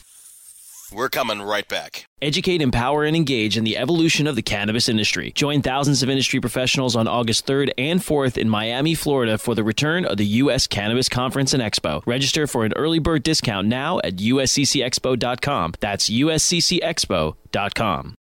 We're 0.93 1.09
coming 1.09 1.41
right 1.41 1.67
back. 1.67 2.05
Educate, 2.21 2.61
empower, 2.61 3.05
and 3.05 3.15
engage 3.15 3.57
in 3.57 3.63
the 3.63 3.77
evolution 3.77 4.27
of 4.27 4.35
the 4.35 4.41
cannabis 4.41 4.89
industry. 4.89 5.31
Join 5.31 5.61
thousands 5.61 6.03
of 6.03 6.09
industry 6.09 6.39
professionals 6.39 6.95
on 6.95 7.07
August 7.07 7.47
3rd 7.47 7.71
and 7.77 7.99
4th 7.99 8.37
in 8.37 8.49
Miami, 8.49 8.93
Florida 8.93 9.37
for 9.37 9.55
the 9.55 9.63
return 9.63 10.05
of 10.05 10.17
the 10.17 10.25
U.S. 10.25 10.67
Cannabis 10.67 11.09
Conference 11.09 11.53
and 11.53 11.63
Expo. 11.63 12.05
Register 12.05 12.47
for 12.47 12.65
an 12.65 12.73
early 12.75 12.99
bird 12.99 13.23
discount 13.23 13.67
now 13.67 13.99
at 13.99 14.17
usccexpo.com. 14.17 15.73
That's 15.79 16.09
usccexpo.com. 16.09 18.15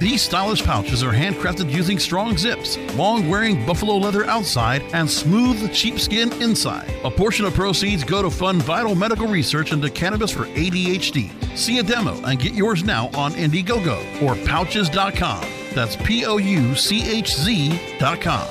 These 0.00 0.22
stylish 0.22 0.64
pouches 0.64 1.02
are 1.02 1.12
handcrafted 1.12 1.70
using 1.70 1.98
strong 1.98 2.38
zips, 2.38 2.78
long 2.96 3.28
wearing 3.28 3.66
buffalo 3.66 3.98
leather 3.98 4.24
outside, 4.24 4.80
and 4.94 5.08
smooth 5.08 5.74
sheepskin 5.74 6.32
inside. 6.40 6.90
A 7.04 7.10
portion 7.10 7.44
of 7.44 7.52
proceeds 7.52 8.02
go 8.02 8.22
to 8.22 8.30
fund 8.30 8.62
vital 8.62 8.94
medical 8.94 9.26
research 9.26 9.72
into 9.72 9.90
cannabis 9.90 10.30
for 10.30 10.46
ADHD. 10.46 11.30
See 11.54 11.80
a 11.80 11.82
demo 11.82 12.14
and 12.22 12.40
get 12.40 12.54
yours 12.54 12.82
now 12.82 13.08
on 13.08 13.32
Indiegogo 13.32 14.22
or 14.22 14.36
pouchz.com. 14.36 15.44
That's 15.74 15.96
P 15.96 16.24
O 16.24 16.38
U 16.38 16.74
C 16.74 17.06
H 17.06 17.34
Z.com. 17.34 18.48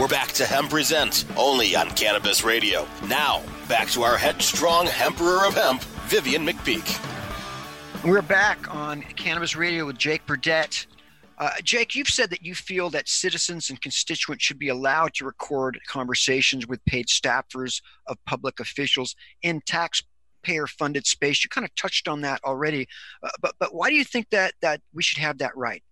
We're 0.00 0.08
back 0.08 0.32
to 0.32 0.46
Hemp 0.46 0.70
Present, 0.70 1.26
only 1.36 1.76
on 1.76 1.90
Cannabis 1.90 2.44
Radio. 2.44 2.88
Now, 3.08 3.42
back 3.68 3.88
to 3.88 4.04
our 4.04 4.16
headstrong 4.16 4.88
Emperor 4.88 5.46
of 5.46 5.52
Hemp, 5.52 5.82
Vivian 6.08 6.46
McPeak. 6.46 7.13
We're 8.02 8.22
back 8.22 8.74
on 8.74 9.02
Cannabis 9.02 9.54
Radio 9.56 9.86
with 9.86 9.98
Jake 9.98 10.26
Burdett. 10.26 10.86
Uh, 11.36 11.50
Jake, 11.62 11.94
you've 11.94 12.08
said 12.08 12.30
that 12.30 12.42
you 12.42 12.54
feel 12.54 12.90
that 12.90 13.08
citizens 13.08 13.70
and 13.70 13.80
constituents 13.80 14.44
should 14.44 14.58
be 14.58 14.68
allowed 14.68 15.14
to 15.14 15.24
record 15.24 15.78
conversations 15.86 16.66
with 16.66 16.84
paid 16.86 17.06
staffers 17.06 17.82
of 18.06 18.16
public 18.24 18.60
officials 18.60 19.14
in 19.42 19.60
tax 19.66 20.02
taxpayer-funded 20.44 21.06
space. 21.06 21.44
You 21.44 21.48
kind 21.48 21.64
of 21.64 21.74
touched 21.74 22.08
on 22.08 22.20
that 22.22 22.40
already, 22.44 22.86
uh, 23.22 23.30
but 23.40 23.54
but 23.58 23.74
why 23.74 23.88
do 23.88 23.96
you 23.96 24.04
think 24.04 24.30
that 24.30 24.54
that 24.60 24.80
we 24.92 25.02
should 25.02 25.18
have 25.18 25.38
that 25.38 25.56
right? 25.56 25.82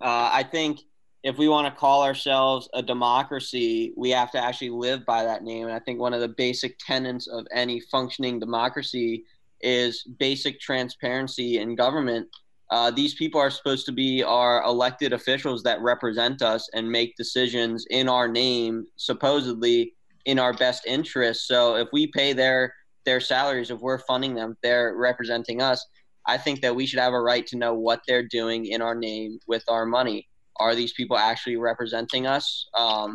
Uh, 0.00 0.30
I 0.32 0.42
think 0.42 0.80
if 1.22 1.36
we 1.36 1.48
want 1.48 1.72
to 1.72 1.78
call 1.78 2.02
ourselves 2.02 2.68
a 2.74 2.82
democracy, 2.82 3.92
we 3.96 4.10
have 4.10 4.30
to 4.32 4.42
actually 4.42 4.70
live 4.70 5.04
by 5.04 5.24
that 5.24 5.42
name. 5.42 5.64
And 5.66 5.74
I 5.74 5.80
think 5.80 5.98
one 5.98 6.14
of 6.14 6.20
the 6.20 6.28
basic 6.28 6.78
tenets 6.78 7.26
of 7.26 7.46
any 7.52 7.80
functioning 7.80 8.38
democracy 8.38 9.24
is 9.60 10.04
basic 10.18 10.60
transparency 10.60 11.58
in 11.58 11.74
government. 11.74 12.28
Uh, 12.70 12.90
these 12.90 13.14
people 13.14 13.40
are 13.40 13.50
supposed 13.50 13.86
to 13.86 13.92
be 13.92 14.22
our 14.22 14.62
elected 14.64 15.12
officials 15.12 15.62
that 15.62 15.80
represent 15.80 16.42
us 16.42 16.68
and 16.74 16.90
make 16.90 17.16
decisions 17.16 17.86
in 17.90 18.08
our 18.08 18.28
name, 18.28 18.84
supposedly 18.96 19.94
in 20.26 20.38
our 20.38 20.52
best 20.52 20.86
interest. 20.86 21.46
So 21.46 21.76
if 21.76 21.88
we 21.92 22.08
pay 22.08 22.32
their 22.32 22.74
their 23.04 23.20
salaries, 23.20 23.70
if 23.70 23.80
we're 23.80 23.98
funding 24.00 24.34
them, 24.34 24.54
they're 24.62 24.94
representing 24.96 25.62
us. 25.62 25.84
I 26.26 26.36
think 26.36 26.60
that 26.60 26.76
we 26.76 26.84
should 26.84 26.98
have 26.98 27.14
a 27.14 27.20
right 27.20 27.46
to 27.46 27.56
know 27.56 27.72
what 27.72 28.00
they're 28.06 28.28
doing 28.28 28.66
in 28.66 28.82
our 28.82 28.94
name 28.94 29.38
with 29.46 29.64
our 29.68 29.86
money. 29.86 30.28
Are 30.56 30.74
these 30.74 30.92
people 30.92 31.16
actually 31.16 31.56
representing 31.56 32.26
us? 32.26 32.68
Um, 32.76 33.14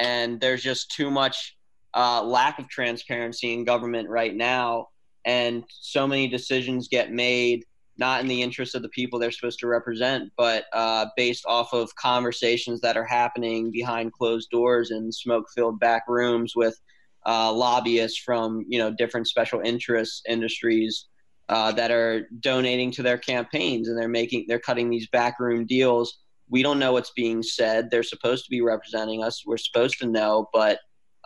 and 0.00 0.40
there's 0.40 0.62
just 0.62 0.90
too 0.90 1.08
much 1.08 1.56
uh, 1.94 2.22
lack 2.22 2.58
of 2.58 2.68
transparency 2.68 3.52
in 3.52 3.64
government 3.64 4.08
right 4.08 4.34
now, 4.34 4.88
and 5.24 5.64
so 5.68 6.06
many 6.06 6.28
decisions 6.28 6.88
get 6.88 7.12
made 7.12 7.64
not 7.98 8.20
in 8.20 8.28
the 8.28 8.42
interest 8.42 8.76
of 8.76 8.82
the 8.82 8.88
people 8.90 9.18
they're 9.18 9.32
supposed 9.32 9.58
to 9.58 9.66
represent, 9.66 10.30
but 10.36 10.66
uh, 10.72 11.06
based 11.16 11.44
off 11.46 11.72
of 11.72 11.94
conversations 11.96 12.80
that 12.80 12.96
are 12.96 13.04
happening 13.04 13.72
behind 13.72 14.12
closed 14.12 14.48
doors 14.50 14.92
in 14.92 15.10
smoke-filled 15.10 15.80
back 15.80 16.04
rooms 16.06 16.54
with 16.54 16.78
uh, 17.26 17.52
lobbyists 17.52 18.18
from 18.18 18.64
you 18.68 18.78
know 18.78 18.90
different 18.92 19.26
special 19.26 19.60
interest 19.60 20.22
industries 20.28 21.06
uh, 21.48 21.72
that 21.72 21.90
are 21.90 22.28
donating 22.40 22.90
to 22.92 23.02
their 23.02 23.18
campaigns 23.18 23.88
and 23.88 23.98
they're 23.98 24.08
making 24.08 24.44
they're 24.48 24.60
cutting 24.60 24.88
these 24.88 25.08
backroom 25.08 25.66
deals. 25.66 26.18
We 26.48 26.62
don't 26.62 26.78
know 26.78 26.92
what's 26.92 27.10
being 27.10 27.42
said. 27.42 27.90
They're 27.90 28.02
supposed 28.02 28.44
to 28.44 28.50
be 28.50 28.62
representing 28.62 29.22
us. 29.24 29.42
We're 29.44 29.58
supposed 29.58 29.98
to 29.98 30.06
know, 30.06 30.48
but 30.52 30.78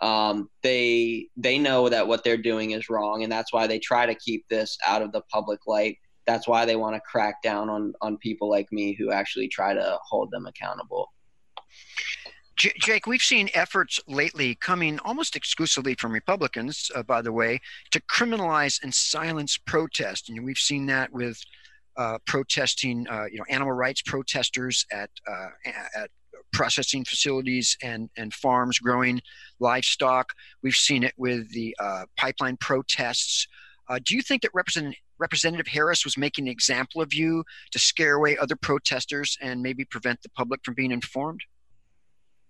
um, 0.03 0.49
they 0.61 1.27
they 1.37 1.57
know 1.57 1.89
that 1.89 2.07
what 2.07 2.23
they're 2.23 2.37
doing 2.37 2.71
is 2.71 2.89
wrong, 2.89 3.23
and 3.23 3.31
that's 3.31 3.53
why 3.53 3.67
they 3.67 3.79
try 3.79 4.05
to 4.05 4.15
keep 4.15 4.47
this 4.49 4.77
out 4.85 5.01
of 5.01 5.11
the 5.11 5.21
public 5.31 5.61
light 5.67 5.97
that's 6.25 6.47
why 6.47 6.65
they 6.65 6.75
want 6.75 6.95
to 6.95 7.01
crack 7.01 7.41
down 7.41 7.69
on 7.69 7.93
on 8.01 8.17
people 8.17 8.49
like 8.49 8.71
me 8.71 8.95
who 8.97 9.11
actually 9.11 9.47
try 9.47 9.73
to 9.73 9.97
hold 10.03 10.31
them 10.31 10.45
accountable. 10.45 11.11
Jake, 12.55 13.07
we've 13.07 13.21
seen 13.21 13.49
efforts 13.55 13.99
lately 14.07 14.53
coming 14.55 14.99
almost 14.99 15.35
exclusively 15.35 15.95
from 15.95 16.11
Republicans, 16.11 16.91
uh, 16.93 17.01
by 17.01 17.19
the 17.19 17.31
way, 17.31 17.59
to 17.89 17.99
criminalize 18.01 18.81
and 18.83 18.93
silence 18.93 19.57
protest, 19.57 20.29
and 20.29 20.45
we've 20.45 20.57
seen 20.57 20.85
that 20.85 21.11
with 21.11 21.41
uh, 21.97 22.19
protesting, 22.27 23.07
uh, 23.09 23.25
you 23.31 23.39
know, 23.39 23.45
animal 23.49 23.73
rights 23.73 24.03
protesters 24.03 24.85
at 24.91 25.09
uh, 25.27 25.47
at 25.95 26.11
processing 26.51 27.03
facilities 27.05 27.77
and 27.81 28.09
and 28.17 28.33
farms 28.33 28.79
growing 28.79 29.21
livestock. 29.59 30.33
We've 30.61 30.75
seen 30.75 31.03
it 31.03 31.13
with 31.17 31.51
the 31.51 31.75
uh, 31.79 32.05
pipeline 32.17 32.57
protests. 32.57 33.47
Uh, 33.89 33.99
do 34.03 34.15
you 34.15 34.21
think 34.21 34.41
that 34.43 34.51
Representative 34.53 34.99
Representative 35.19 35.67
Harris 35.67 36.03
was 36.03 36.17
making 36.17 36.47
an 36.47 36.51
example 36.51 37.01
of 37.01 37.13
you 37.13 37.43
to 37.71 37.79
scare 37.79 38.15
away 38.15 38.37
other 38.37 38.55
protesters 38.55 39.37
and 39.41 39.61
maybe 39.61 39.85
prevent 39.85 40.21
the 40.21 40.29
public 40.29 40.61
from 40.63 40.73
being 40.73 40.91
informed? 40.91 41.39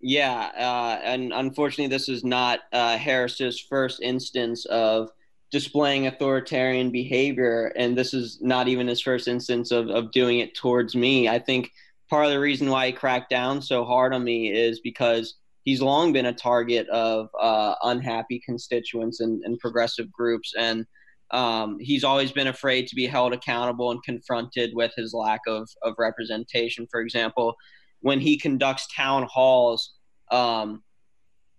Yeah, 0.05 0.51
uh, 0.57 0.99
and 1.03 1.31
unfortunately, 1.33 1.87
this 1.87 2.09
is 2.09 2.23
not 2.23 2.59
uh, 2.73 2.97
Harris's 2.97 3.59
first 3.59 4.01
instance 4.01 4.65
of 4.65 5.09
displaying 5.49 6.07
authoritarian 6.07 6.89
behavior, 6.89 7.71
and 7.77 7.97
this 7.97 8.13
is 8.13 8.39
not 8.41 8.67
even 8.67 8.87
his 8.87 8.99
first 8.99 9.27
instance 9.27 9.71
of, 9.71 9.87
of 9.89 10.11
doing 10.11 10.39
it 10.39 10.55
towards 10.55 10.95
me. 10.95 11.29
I 11.29 11.39
think 11.39 11.71
part 12.09 12.25
of 12.25 12.31
the 12.31 12.39
reason 12.39 12.69
why 12.69 12.87
he 12.87 12.91
cracked 12.91 13.29
down 13.29 13.61
so 13.61 13.85
hard 13.85 14.13
on 14.13 14.23
me 14.23 14.51
is 14.51 14.79
because 14.81 15.35
he's 15.63 15.81
long 15.81 16.13
been 16.13 16.27
a 16.27 16.33
target 16.33 16.87
of 16.89 17.29
uh, 17.39 17.75
unhappy 17.83 18.41
constituents 18.45 19.19
and, 19.19 19.43
and 19.43 19.59
progressive 19.59 20.11
groups, 20.11 20.53
and 20.57 20.85
um, 21.31 21.79
he's 21.79 22.03
always 22.03 22.31
been 22.31 22.47
afraid 22.47 22.87
to 22.87 22.95
be 22.95 23.07
held 23.07 23.33
accountable 23.33 23.91
and 23.91 24.03
confronted 24.03 24.71
with 24.73 24.91
his 24.95 25.13
lack 25.13 25.41
of, 25.47 25.67
of 25.81 25.95
representation. 25.97 26.87
For 26.91 27.01
example, 27.01 27.55
when 28.01 28.19
he 28.19 28.37
conducts 28.37 28.87
town 28.93 29.27
halls, 29.31 29.93
um, 30.31 30.83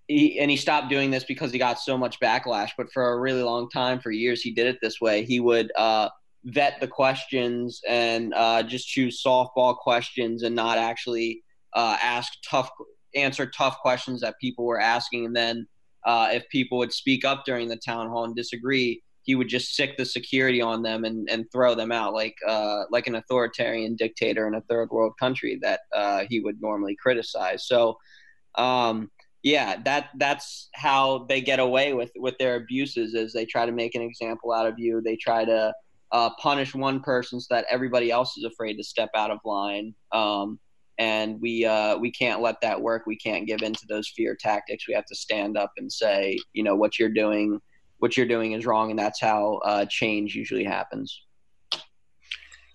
he, 0.07 0.39
and 0.39 0.51
he 0.51 0.57
stopped 0.57 0.91
doing 0.91 1.11
this 1.11 1.25
because 1.25 1.51
he 1.51 1.59
got 1.59 1.81
so 1.81 1.97
much 1.97 2.21
backlash. 2.21 2.71
But 2.77 2.93
for 2.93 3.13
a 3.13 3.21
really 3.21 3.43
long 3.43 3.69
time, 3.71 3.99
for 3.99 4.11
years, 4.11 4.43
he 4.43 4.53
did 4.53 4.67
it 4.67 4.79
this 4.81 5.01
way. 5.01 5.25
He 5.25 5.41
would 5.41 5.73
uh, 5.77 6.11
vet 6.45 6.81
the 6.81 6.89
questions 6.89 7.81
and 7.89 8.35
uh, 8.35 8.63
just 8.63 8.87
choose 8.87 9.23
softball 9.23 9.77
questions 9.77 10.43
and 10.43 10.55
not 10.55 10.79
actually 10.79 11.43
uh, 11.75 11.97
ask 12.03 12.33
tough, 12.49 12.71
answer 13.15 13.47
tough 13.47 13.79
questions 13.79 14.21
that 14.21 14.35
people 14.41 14.65
were 14.65 14.81
asking. 14.81 15.27
And 15.27 15.37
then 15.37 15.67
uh, 16.05 16.29
if 16.33 16.49
people 16.51 16.79
would 16.79 16.93
speak 16.93 17.25
up 17.25 17.45
during 17.45 17.69
the 17.69 17.77
town 17.77 18.09
hall 18.09 18.25
and 18.25 18.37
disagree, 18.37 19.03
he 19.23 19.35
would 19.35 19.49
just 19.49 19.75
sick 19.75 19.97
the 19.97 20.05
security 20.05 20.61
on 20.61 20.83
them 20.83 21.05
and, 21.05 21.29
and 21.31 21.51
throw 21.51 21.75
them 21.75 21.91
out 21.91 22.13
like 22.13 22.37
uh, 22.47 22.83
like 22.91 23.07
an 23.07 23.15
authoritarian 23.15 23.97
dictator 23.97 24.47
in 24.47 24.55
a 24.55 24.61
third 24.63 24.91
world 24.91 25.15
country 25.19 25.59
that 25.63 25.81
uh, 25.97 26.25
he 26.29 26.41
would 26.41 26.61
normally 26.61 26.95
criticize. 26.95 27.67
So, 27.67 27.97
um, 28.57 29.11
yeah, 29.43 29.81
that 29.85 30.11
that's 30.19 30.69
how 30.75 31.25
they 31.31 31.41
get 31.41 31.59
away 31.59 31.95
with 31.95 32.11
with 32.17 32.37
their 32.37 32.57
abuses. 32.57 33.15
Is 33.15 33.33
they 33.33 33.47
try 33.47 33.65
to 33.65 33.73
make 33.73 33.95
an 33.95 34.03
example 34.03 34.53
out 34.53 34.67
of 34.67 34.79
you. 34.79 35.01
They 35.01 35.17
try 35.17 35.47
to 35.47 35.73
uh, 36.15 36.31
punish 36.39 36.75
one 36.75 37.01
person 37.01 37.41
so 37.41 37.53
that 37.53 37.67
everybody 37.69 38.11
else 38.11 38.39
is 38.39 38.45
afraid 38.45 38.77
to 38.77 38.85
step 38.85 39.11
out 39.17 39.33
of 39.33 39.39
line. 39.45 39.93
Um, 40.13 40.61
and 40.99 41.41
we 41.41 41.65
uh, 41.65 41.99
we 41.99 42.13
can't 42.13 42.41
let 42.41 42.61
that 42.63 42.81
work. 42.81 43.03
We 43.05 43.17
can't 43.17 43.49
give 43.49 43.63
in 43.63 43.73
to 43.73 43.87
those 43.89 44.09
fear 44.17 44.37
tactics. 44.39 44.87
We 44.87 44.95
have 44.95 45.07
to 45.07 45.17
stand 45.17 45.59
up 45.59 45.73
and 45.77 45.93
say, 45.93 46.39
you 46.53 46.63
know, 46.63 46.77
what 46.77 47.01
you're 47.01 47.09
doing 47.09 47.61
what 47.99 48.17
you're 48.17 48.27
doing 48.27 48.53
is 48.53 48.65
wrong, 48.65 48.91
and 48.91 48.99
that's 48.99 49.21
how 49.21 49.61
uh, 49.65 49.87
change 49.87 50.37
usually 50.37 50.63
happens. 50.63 51.23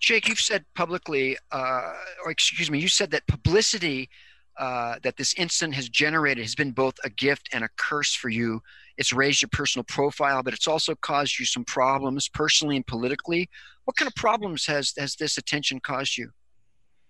Jake, 0.00 0.28
you've 0.28 0.40
said 0.40 0.64
publicly, 0.74 1.38
uh, 1.50 1.92
or 2.24 2.30
excuse 2.30 2.70
me, 2.70 2.78
you 2.78 2.88
said 2.88 3.10
that 3.12 3.26
publicity 3.26 4.10
uh, 4.58 4.96
that 5.02 5.16
this 5.16 5.32
incident 5.34 5.74
has 5.74 5.88
generated 5.88 6.44
has 6.44 6.54
been 6.54 6.72
both 6.72 6.94
a 7.04 7.10
gift 7.10 7.48
and 7.52 7.64
a 7.64 7.68
curse 7.78 8.14
for 8.14 8.28
you. 8.28 8.60
It's 9.00 9.14
raised 9.14 9.40
your 9.40 9.48
personal 9.48 9.84
profile, 9.84 10.42
but 10.42 10.52
it's 10.52 10.68
also 10.68 10.94
caused 10.94 11.38
you 11.38 11.46
some 11.46 11.64
problems 11.64 12.28
personally 12.28 12.76
and 12.76 12.86
politically. 12.86 13.48
What 13.86 13.96
kind 13.96 14.06
of 14.06 14.14
problems 14.14 14.66
has 14.66 14.92
has 14.98 15.16
this 15.16 15.38
attention 15.38 15.80
caused 15.80 16.18
you? 16.18 16.28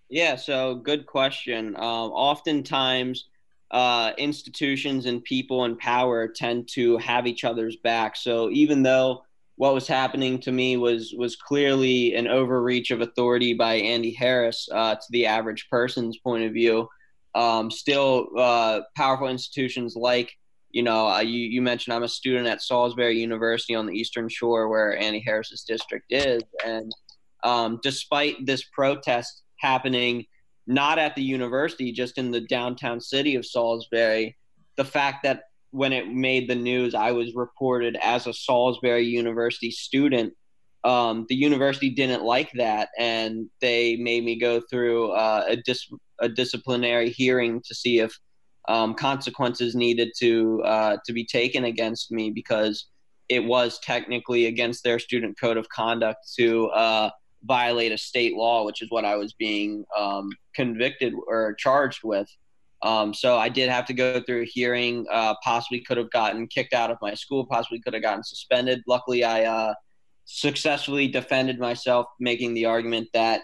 Yeah, 0.07 0.37
so 0.37 0.75
good 0.75 1.05
question. 1.05 1.75
Um, 1.75 2.11
oftentimes, 2.11 3.25
uh, 3.71 4.13
institutions 4.17 5.05
and 5.05 5.21
people 5.25 5.65
in 5.65 5.75
power 5.75 6.29
tend 6.29 6.69
to 6.69 6.97
have 6.97 7.27
each 7.27 7.43
other's 7.43 7.75
back. 7.75 8.15
So 8.15 8.49
even 8.51 8.83
though 8.83 9.23
what 9.57 9.73
was 9.73 9.85
happening 9.85 10.39
to 10.39 10.51
me 10.53 10.77
was 10.77 11.13
was 11.17 11.35
clearly 11.35 12.15
an 12.15 12.27
overreach 12.29 12.91
of 12.91 13.01
authority 13.01 13.53
by 13.53 13.73
Andy 13.73 14.11
Harris 14.11 14.69
uh, 14.71 14.95
to 14.95 15.05
the 15.09 15.25
average 15.25 15.67
person's 15.69 16.17
point 16.19 16.45
of 16.45 16.53
view, 16.53 16.87
um, 17.35 17.69
still 17.69 18.27
uh, 18.37 18.79
powerful 18.95 19.27
institutions 19.27 19.97
like 19.97 20.31
you 20.73 20.83
know 20.83 21.07
uh, 21.07 21.19
you, 21.19 21.39
you 21.39 21.61
mentioned 21.61 21.93
I'm 21.93 22.03
a 22.03 22.09
student 22.09 22.47
at 22.47 22.61
Salisbury 22.61 23.19
University 23.19 23.75
on 23.75 23.85
the 23.85 23.93
Eastern 23.93 24.29
Shore 24.29 24.69
where 24.69 24.97
Andy 24.97 25.23
Harris's 25.25 25.63
district 25.63 26.05
is, 26.09 26.43
and 26.65 26.91
um, 27.43 27.79
despite 27.81 28.45
this 28.45 28.63
protest 28.73 29.43
happening 29.59 30.25
not 30.67 30.99
at 30.99 31.15
the 31.15 31.23
university, 31.23 31.91
just 31.91 32.17
in 32.17 32.31
the 32.31 32.41
downtown 32.41 33.01
city 33.01 33.35
of 33.35 33.45
Salisbury. 33.45 34.37
The 34.77 34.85
fact 34.85 35.23
that 35.23 35.43
when 35.71 35.93
it 35.93 36.07
made 36.07 36.49
the 36.49 36.55
news, 36.55 36.93
I 36.95 37.11
was 37.11 37.33
reported 37.35 37.97
as 38.01 38.27
a 38.27 38.33
Salisbury 38.33 39.05
University 39.05 39.71
student. 39.71 40.33
Um, 40.83 41.25
the 41.29 41.35
university 41.35 41.89
didn't 41.89 42.23
like 42.23 42.51
that, 42.53 42.89
and 42.97 43.47
they 43.59 43.97
made 43.97 44.23
me 44.23 44.39
go 44.39 44.61
through 44.61 45.11
uh, 45.11 45.45
a, 45.47 45.55
dis- 45.57 45.91
a 46.19 46.29
disciplinary 46.29 47.09
hearing 47.09 47.61
to 47.65 47.75
see 47.75 47.99
if 47.99 48.17
um, 48.67 48.93
consequences 48.93 49.75
needed 49.75 50.11
to 50.19 50.61
uh, 50.63 50.97
to 51.05 51.13
be 51.13 51.25
taken 51.25 51.65
against 51.65 52.11
me 52.11 52.29
because 52.29 52.87
it 53.29 53.43
was 53.43 53.79
technically 53.79 54.47
against 54.47 54.83
their 54.83 54.99
student 54.99 55.39
code 55.39 55.57
of 55.57 55.67
conduct 55.69 56.19
to 56.35 56.67
uh, 56.67 57.09
violate 57.43 57.91
a 57.91 57.97
state 57.97 58.35
law, 58.35 58.65
which 58.65 58.81
is 58.81 58.91
what 58.91 59.05
I 59.05 59.15
was 59.15 59.33
being 59.33 59.85
um, 59.97 60.29
convicted 60.53 61.13
or 61.27 61.55
charged 61.57 62.03
with. 62.03 62.29
Um, 62.83 63.13
so 63.13 63.37
I 63.37 63.47
did 63.49 63.69
have 63.69 63.85
to 63.85 63.93
go 63.93 64.21
through 64.21 64.41
a 64.41 64.45
hearing. 64.45 65.05
Uh, 65.11 65.35
possibly 65.43 65.81
could 65.81 65.97
have 65.97 66.11
gotten 66.11 66.47
kicked 66.47 66.73
out 66.73 66.91
of 66.91 66.97
my 67.01 67.13
school. 67.13 67.45
Possibly 67.45 67.79
could 67.79 67.93
have 67.93 68.03
gotten 68.03 68.23
suspended. 68.23 68.81
Luckily, 68.87 69.23
I 69.23 69.43
uh, 69.45 69.73
successfully 70.25 71.07
defended 71.07 71.59
myself, 71.59 72.07
making 72.19 72.53
the 72.53 72.65
argument 72.65 73.07
that 73.13 73.41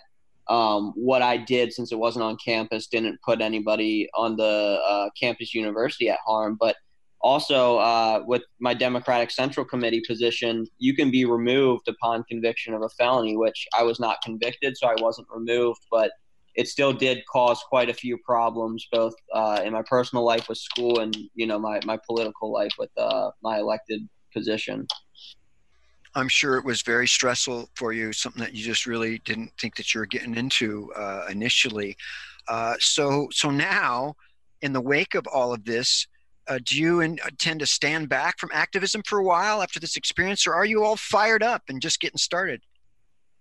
um, 0.50 0.94
what 0.96 1.22
I 1.22 1.38
did, 1.38 1.74
since 1.74 1.92
it 1.92 2.00
wasn't 2.00 2.24
on 2.24 2.38
campus, 2.44 2.88
didn't 2.88 3.20
put 3.22 3.42
anybody 3.42 4.10
on 4.16 4.36
the 4.36 4.80
uh, 4.88 5.10
campus 5.20 5.54
university 5.54 6.10
at 6.10 6.20
harm. 6.26 6.58
But 6.60 6.76
also 7.22 7.78
uh, 7.78 8.24
with 8.26 8.44
my 8.60 8.74
Democratic 8.74 9.32
Central 9.32 9.66
Committee 9.66 10.02
position, 10.08 10.66
you 10.78 10.96
can 10.96 11.12
be 11.12 11.26
removed 11.26 11.88
upon 11.88 12.24
conviction 12.24 12.74
of 12.74 12.82
a 12.82 12.90
felony, 12.90 13.36
which 13.36 13.68
I 13.78 13.84
was 13.84 14.00
not 14.00 14.18
convicted, 14.24 14.78
so 14.78 14.88
I 14.88 14.96
wasn't 15.00 15.28
removed, 15.30 15.82
but 15.92 16.12
it 16.56 16.68
still 16.68 16.92
did 16.92 17.24
cause 17.32 17.64
quite 17.70 17.90
a 17.90 17.94
few 17.94 18.18
problems, 18.18 18.88
both 18.92 19.14
uh, 19.34 19.62
in 19.64 19.74
my 19.74 19.84
personal 19.84 20.26
life 20.26 20.50
with 20.50 20.58
school 20.58 21.00
and 21.00 21.16
you 21.36 21.46
know 21.46 21.60
my 21.60 21.80
my 21.86 21.98
political 22.08 22.52
life 22.52 22.74
with 22.80 22.90
uh, 22.98 23.30
my 23.44 23.60
elected 23.60 24.02
position. 24.34 24.88
I'm 26.16 26.30
sure 26.30 26.58
it 26.58 26.66
was 26.66 26.82
very 26.82 27.08
stressful 27.08 27.70
for 27.76 27.94
you, 27.94 28.14
something 28.14 28.42
that 28.42 28.54
you 28.54 28.64
just 28.64 28.86
really 28.86 29.20
didn't 29.20 29.52
think 29.60 29.76
that 29.76 29.94
you 29.94 30.00
were 30.00 30.06
getting 30.06 30.36
into 30.36 30.92
uh, 30.94 31.26
initially. 31.30 31.96
Uh, 32.48 32.76
so, 32.80 33.28
so 33.32 33.52
now, 33.52 34.16
in 34.62 34.74
the 34.74 34.82
wake 34.82 35.16
of 35.16 35.28
all 35.28 35.54
of 35.54 35.66
this, 35.66 36.08
uh, 36.48 36.60
do 36.64 36.80
you 36.80 37.02
intend 37.02 37.60
to 37.60 37.66
stand 37.66 38.10
back 38.10 38.40
from 38.40 38.50
activism 38.54 39.04
for 39.06 39.20
a 39.20 39.24
while 39.24 39.62
after 39.62 39.80
this 39.80 39.98
experience, 39.98 40.48
or 40.48 40.56
are 40.56 40.66
you 40.66 40.84
all 40.84 40.96
fired 40.96 41.44
up 41.44 41.64
and 41.68 41.82
just 41.82 42.00
getting 42.00 42.18
started? 42.18 42.62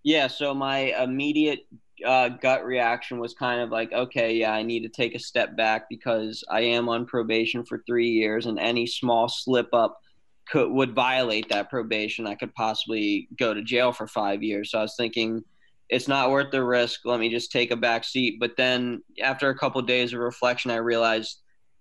Yeah. 0.02 0.26
So 0.26 0.52
my 0.54 0.94
immediate 1.02 1.60
uh, 2.04 2.28
gut 2.28 2.64
reaction 2.64 3.18
was 3.18 3.32
kind 3.34 3.60
of 3.60 3.70
like, 3.70 3.92
okay, 3.92 4.34
yeah, 4.34 4.52
I 4.52 4.62
need 4.62 4.80
to 4.82 4.88
take 4.88 5.14
a 5.14 5.18
step 5.18 5.56
back 5.56 5.88
because 5.88 6.44
I 6.50 6.60
am 6.60 6.88
on 6.88 7.06
probation 7.06 7.64
for 7.64 7.82
three 7.86 8.10
years, 8.10 8.46
and 8.46 8.58
any 8.58 8.86
small 8.86 9.28
slip 9.28 9.68
up 9.72 10.00
could 10.48 10.70
would 10.70 10.94
violate 10.94 11.48
that 11.48 11.70
probation. 11.70 12.26
I 12.26 12.34
could 12.34 12.54
possibly 12.54 13.28
go 13.38 13.54
to 13.54 13.62
jail 13.62 13.92
for 13.92 14.06
five 14.06 14.42
years. 14.42 14.70
So 14.70 14.78
I 14.78 14.82
was 14.82 14.94
thinking, 14.96 15.42
it's 15.88 16.08
not 16.08 16.30
worth 16.30 16.50
the 16.50 16.64
risk. 16.64 17.00
Let 17.04 17.20
me 17.20 17.30
just 17.30 17.52
take 17.52 17.70
a 17.70 17.76
back 17.76 18.04
seat. 18.04 18.38
But 18.40 18.56
then 18.56 19.02
after 19.22 19.50
a 19.50 19.58
couple 19.58 19.80
of 19.80 19.86
days 19.86 20.12
of 20.12 20.20
reflection, 20.20 20.70
I 20.70 20.76
realized 20.76 21.40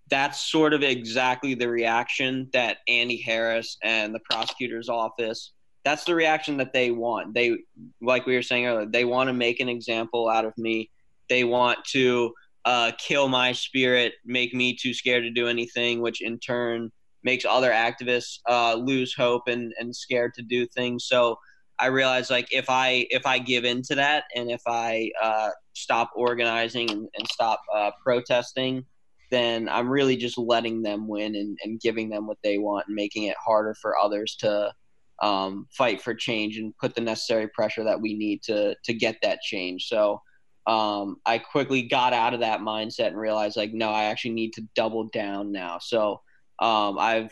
that's 0.09 0.51
sort 0.51 0.73
of 0.73 0.83
exactly 0.83 1.55
the 1.55 1.69
reaction 1.69 2.49
that 2.53 2.77
Andy 2.87 3.17
Harris 3.17 3.77
and 3.83 4.13
the 4.13 4.19
prosecutor's 4.29 4.89
office 4.89 5.53
that's 5.85 6.03
the 6.03 6.15
reaction 6.15 6.57
that 6.57 6.73
they 6.73 6.91
want. 6.91 7.33
They, 7.35 7.59
like 8.01 8.25
we 8.25 8.35
were 8.35 8.41
saying 8.41 8.65
earlier, 8.65 8.87
they 8.87 9.05
want 9.05 9.27
to 9.27 9.33
make 9.33 9.59
an 9.59 9.69
example 9.69 10.27
out 10.27 10.43
of 10.43 10.57
me. 10.57 10.89
They 11.29 11.43
want 11.43 11.85
to 11.91 12.33
uh, 12.65 12.91
kill 12.97 13.29
my 13.29 13.51
spirit, 13.51 14.13
make 14.25 14.53
me 14.53 14.75
too 14.75 14.95
scared 14.95 15.23
to 15.23 15.29
do 15.29 15.47
anything, 15.47 16.01
which 16.01 16.21
in 16.21 16.39
turn 16.39 16.91
makes 17.25 17.43
other 17.43 17.71
activists 17.71 18.37
uh, 18.47 18.75
lose 18.75 19.13
hope 19.13 19.47
and, 19.47 19.73
and 19.79 19.93
scared 19.93 20.33
to 20.35 20.43
do 20.43 20.65
things. 20.67 21.07
So 21.07 21.37
I 21.79 21.87
realized 21.87 22.29
like 22.29 22.47
if 22.51 22.69
I 22.69 23.07
if 23.09 23.25
I 23.25 23.39
give 23.39 23.65
in 23.65 23.81
to 23.83 23.95
that 23.95 24.25
and 24.35 24.49
if 24.49 24.61
I 24.65 25.09
uh, 25.21 25.49
stop 25.73 26.11
organizing 26.15 26.89
and, 26.89 27.09
and 27.17 27.27
stop 27.29 27.59
uh, 27.75 27.91
protesting, 28.01 28.85
then 29.31 29.67
I'm 29.67 29.89
really 29.89 30.15
just 30.15 30.37
letting 30.37 30.83
them 30.83 31.07
win 31.07 31.35
and, 31.35 31.57
and 31.63 31.81
giving 31.81 32.09
them 32.09 32.27
what 32.27 32.37
they 32.43 32.59
want 32.59 32.85
and 32.87 32.95
making 32.95 33.23
it 33.23 33.35
harder 33.43 33.75
for 33.81 33.97
others 33.97 34.37
to 34.39 34.71
um, 35.21 35.67
fight 35.71 36.01
for 36.01 36.13
change 36.13 36.57
and 36.57 36.77
put 36.77 36.93
the 36.93 37.01
necessary 37.01 37.49
pressure 37.49 37.83
that 37.83 37.99
we 37.99 38.13
need 38.13 38.43
to 38.43 38.75
to 38.83 38.93
get 38.93 39.17
that 39.23 39.41
change. 39.41 39.87
So 39.87 40.21
um, 40.67 41.17
I 41.25 41.39
quickly 41.39 41.81
got 41.81 42.13
out 42.13 42.33
of 42.33 42.39
that 42.39 42.61
mindset 42.61 43.07
and 43.07 43.17
realized 43.17 43.57
like, 43.57 43.73
no, 43.73 43.89
I 43.89 44.05
actually 44.05 44.33
need 44.33 44.53
to 44.53 44.67
double 44.75 45.05
down 45.09 45.51
now. 45.51 45.79
So 45.79 46.21
um, 46.59 46.97
I've 46.97 47.31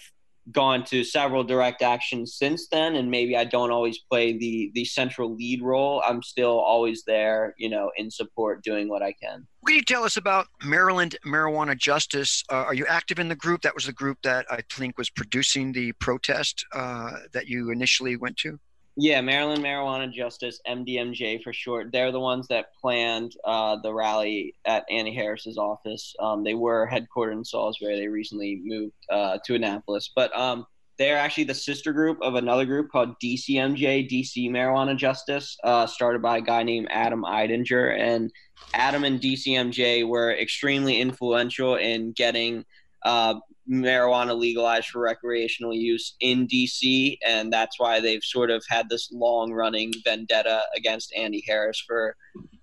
gone 0.52 0.84
to 0.84 1.04
several 1.04 1.44
direct 1.44 1.82
actions 1.82 2.36
since 2.36 2.68
then 2.68 2.96
and 2.96 3.10
maybe 3.10 3.38
i 3.38 3.46
don't 3.46 3.72
always 3.72 4.00
play 4.12 4.38
the 4.38 4.72
the 4.74 4.84
central 4.84 5.34
lead 5.36 5.62
role. 5.62 6.04
I'm 6.06 6.22
still 6.22 6.60
always 6.60 7.04
there 7.08 7.54
you 7.58 7.70
know 7.70 7.92
in 7.96 8.12
support 8.12 8.64
doing 8.64 8.90
what 8.90 9.02
i 9.02 9.14
can. 9.14 9.48
What 9.62 9.70
can 9.70 9.78
you 9.78 9.84
tell 9.84 10.04
us 10.04 10.18
about 10.18 10.48
maryland 10.64 11.16
marijuana 11.26 11.78
justice? 11.78 12.44
Uh, 12.52 12.66
are 12.68 12.74
you 12.74 12.86
active 12.88 13.20
in 13.20 13.30
the 13.30 13.36
group? 13.36 13.62
That 13.62 13.74
was 13.74 13.86
the 13.86 13.94
group 13.94 14.18
that 14.24 14.46
i 14.50 14.62
think 14.70 14.98
was 14.98 15.10
producing 15.10 15.72
the 15.72 15.94
protest 15.94 16.66
uh, 16.74 17.12
that 17.32 17.48
you 17.48 17.70
initially 17.70 18.18
went 18.18 18.36
to 18.38 18.60
yeah, 18.96 19.22
Maryland 19.22 19.64
Marijuana 19.64 20.12
Justice, 20.12 20.60
MDMJ 20.68 21.42
for 21.42 21.52
short. 21.52 21.92
They're 21.92 22.12
the 22.12 22.20
ones 22.20 22.48
that 22.50 22.76
planned 22.80 23.36
uh, 23.44 23.78
the 23.82 23.94
rally 23.94 24.54
at 24.66 24.86
Andy 24.90 25.14
Harris's 25.14 25.58
office. 25.58 26.16
Um, 26.20 26.44
they 26.44 26.54
were 26.54 26.88
headquartered 26.88 27.34
in 27.34 27.46
Salisbury. 27.46 28.00
They 28.00 28.08
recently 28.08 28.62
moved 28.64 28.94
uh, 29.10 29.40
to 29.46 29.56
Annapolis, 29.56 30.12
but 30.16 30.36
um, 30.38 30.68
they're 31.00 31.18
actually 31.18 31.46
the 31.46 31.56
sister 31.56 31.92
group 31.92 32.20
of 32.22 32.36
another 32.36 32.66
group 32.66 32.92
called 32.92 33.20
DCMJ, 33.20 34.10
DC 34.12 34.50
Marijuana 34.52 34.96
Justice, 34.96 35.58
uh, 35.64 35.88
started 35.88 36.22
by 36.22 36.38
a 36.38 36.42
guy 36.42 36.62
named 36.62 36.88
Adam 36.92 37.24
Eidinger. 37.24 37.98
And 37.98 38.32
Adam 38.76 39.04
and 39.04 39.20
DCMJ 39.20 40.08
were 40.08 40.32
extremely 40.32 41.02
influential 41.02 41.76
in 41.76 42.12
getting 42.12 42.64
uh, 43.04 43.36
marijuana 43.70 44.38
legalized 44.38 44.88
for 44.88 45.02
recreational 45.02 45.74
use 45.74 46.16
in 46.20 46.48
DC, 46.48 47.18
and 47.26 47.52
that's 47.52 47.80
why 47.80 48.00
they've 48.00 48.24
sort 48.24 48.52
of 48.52 48.64
had 48.70 48.90
this 48.90 49.10
long-running 49.12 49.94
vendetta 50.04 50.62
against 50.76 51.14
Andy 51.16 51.44
Harris 51.48 51.82
for 51.86 52.16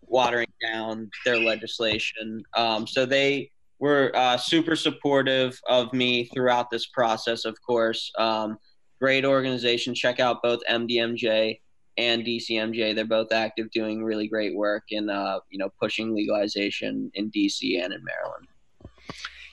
watering 0.02 0.48
down 0.62 1.10
their 1.24 1.38
legislation. 1.38 2.42
Um, 2.56 2.86
so 2.86 3.06
they 3.06 3.50
were 3.78 4.12
uh, 4.14 4.36
super 4.36 4.76
supportive 4.76 5.58
of 5.68 5.92
me 5.92 6.26
throughout 6.26 6.70
this 6.70 6.86
process. 6.86 7.44
Of 7.44 7.56
course, 7.66 8.10
um, 8.18 8.58
great 9.00 9.24
organization. 9.24 9.94
Check 9.94 10.20
out 10.20 10.42
both 10.42 10.60
MDMJ 10.68 11.58
and 11.96 12.24
DCMJ. 12.24 12.94
They're 12.94 13.04
both 13.04 13.32
active, 13.32 13.70
doing 13.70 14.04
really 14.04 14.28
great 14.28 14.54
work 14.54 14.84
in 14.90 15.08
uh, 15.08 15.38
you 15.50 15.58
know 15.58 15.70
pushing 15.80 16.14
legalization 16.14 17.10
in 17.14 17.30
DC 17.30 17.82
and 17.82 17.92
in 17.94 18.04
Maryland 18.04 18.46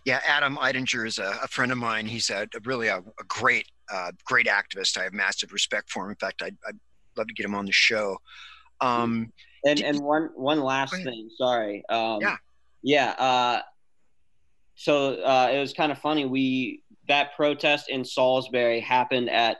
yeah, 0.07 0.21
Adam 0.25 0.55
Eidinger 0.55 1.05
is 1.05 1.17
a, 1.17 1.37
a 1.43 1.49
friend 1.49 1.69
of 1.69 1.77
mine. 1.77 2.05
He's 2.05 2.29
a, 2.29 2.43
a 2.43 2.59
really 2.63 2.87
a, 2.87 2.99
a 2.99 3.23
great, 3.27 3.67
uh, 3.91 4.13
great 4.23 4.47
activist. 4.47 4.97
I 4.97 5.03
have 5.03 5.11
massive 5.11 5.51
respect 5.51 5.91
for 5.91 6.05
him. 6.05 6.11
In 6.11 6.15
fact, 6.15 6.41
I'd, 6.41 6.55
I'd 6.65 6.79
love 7.17 7.27
to 7.27 7.33
get 7.33 7.45
him 7.45 7.53
on 7.53 7.65
the 7.65 7.73
show. 7.73 8.17
Um, 8.79 9.33
and 9.65 9.81
and 9.81 9.99
one 9.99 10.29
one 10.33 10.61
last 10.61 10.95
thing. 10.95 11.29
Sorry. 11.37 11.83
Um, 11.89 12.21
yeah. 12.21 12.37
Yeah. 12.83 13.09
Uh, 13.19 13.61
so 14.75 15.15
uh, 15.15 15.49
it 15.51 15.59
was 15.59 15.73
kind 15.73 15.91
of 15.91 15.97
funny. 15.97 16.23
We 16.23 16.83
that 17.09 17.35
protest 17.35 17.89
in 17.89 18.05
Salisbury 18.05 18.79
happened 18.79 19.29
at 19.29 19.57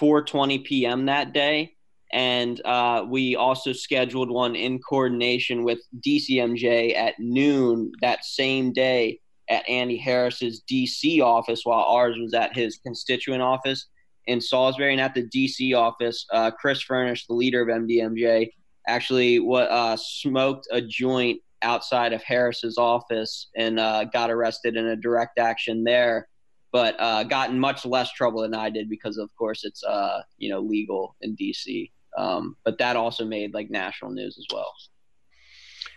4:20 0.00 0.64
p.m. 0.64 1.04
that 1.06 1.34
day, 1.34 1.74
and 2.10 2.58
uh, 2.64 3.04
we 3.06 3.36
also 3.36 3.74
scheduled 3.74 4.30
one 4.30 4.56
in 4.56 4.78
coordination 4.78 5.62
with 5.62 5.80
DCMJ 6.06 6.96
at 6.96 7.16
noon 7.18 7.92
that 8.00 8.24
same 8.24 8.72
day 8.72 9.19
at 9.50 9.68
Andy 9.68 9.96
Harris's 9.96 10.62
DC 10.70 11.20
office 11.20 11.62
while 11.64 11.82
ours 11.82 12.16
was 12.18 12.32
at 12.32 12.56
his 12.56 12.78
constituent 12.78 13.42
office 13.42 13.88
in 14.26 14.40
Salisbury. 14.40 14.92
And 14.92 15.00
at 15.00 15.14
the 15.14 15.28
DC 15.28 15.76
office, 15.76 16.24
uh, 16.32 16.52
Chris 16.52 16.80
Furnish, 16.80 17.26
the 17.26 17.34
leader 17.34 17.60
of 17.60 17.68
MDMJ, 17.68 18.50
actually 18.86 19.40
what 19.40 19.70
uh, 19.70 19.96
smoked 19.98 20.68
a 20.70 20.80
joint 20.80 21.40
outside 21.62 22.12
of 22.12 22.22
Harris's 22.22 22.78
office 22.78 23.48
and 23.56 23.78
uh, 23.78 24.04
got 24.04 24.30
arrested 24.30 24.76
in 24.76 24.86
a 24.86 24.96
direct 24.96 25.38
action 25.38 25.84
there, 25.84 26.28
but 26.72 26.96
uh, 26.98 27.24
got 27.24 27.50
in 27.50 27.58
much 27.58 27.84
less 27.84 28.12
trouble 28.12 28.42
than 28.42 28.54
I 28.54 28.70
did 28.70 28.88
because, 28.88 29.18
of 29.18 29.28
course, 29.36 29.64
it's 29.64 29.82
uh, 29.84 30.22
you 30.38 30.48
know 30.48 30.60
legal 30.60 31.16
in 31.20 31.36
DC. 31.36 31.90
Um, 32.16 32.56
but 32.64 32.78
that 32.78 32.96
also 32.96 33.24
made 33.24 33.52
like 33.52 33.70
national 33.70 34.10
news 34.12 34.36
as 34.38 34.46
well 34.52 34.72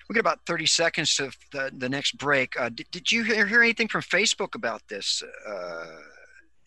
we 0.10 0.14
got 0.14 0.20
about 0.20 0.40
30 0.46 0.66
seconds 0.66 1.16
to 1.16 1.32
the, 1.52 1.72
the 1.78 1.90
next 1.90 2.18
break. 2.18 2.60
Uh, 2.60 2.70
did, 2.70 2.88
did, 2.92 3.12
you 3.12 3.24
hear, 3.24 3.46
hear, 3.46 3.62
anything 3.62 3.88
from 3.88 4.02
Facebook 4.02 4.56
about 4.56 4.82
this 4.88 5.24
uh, 5.48 5.86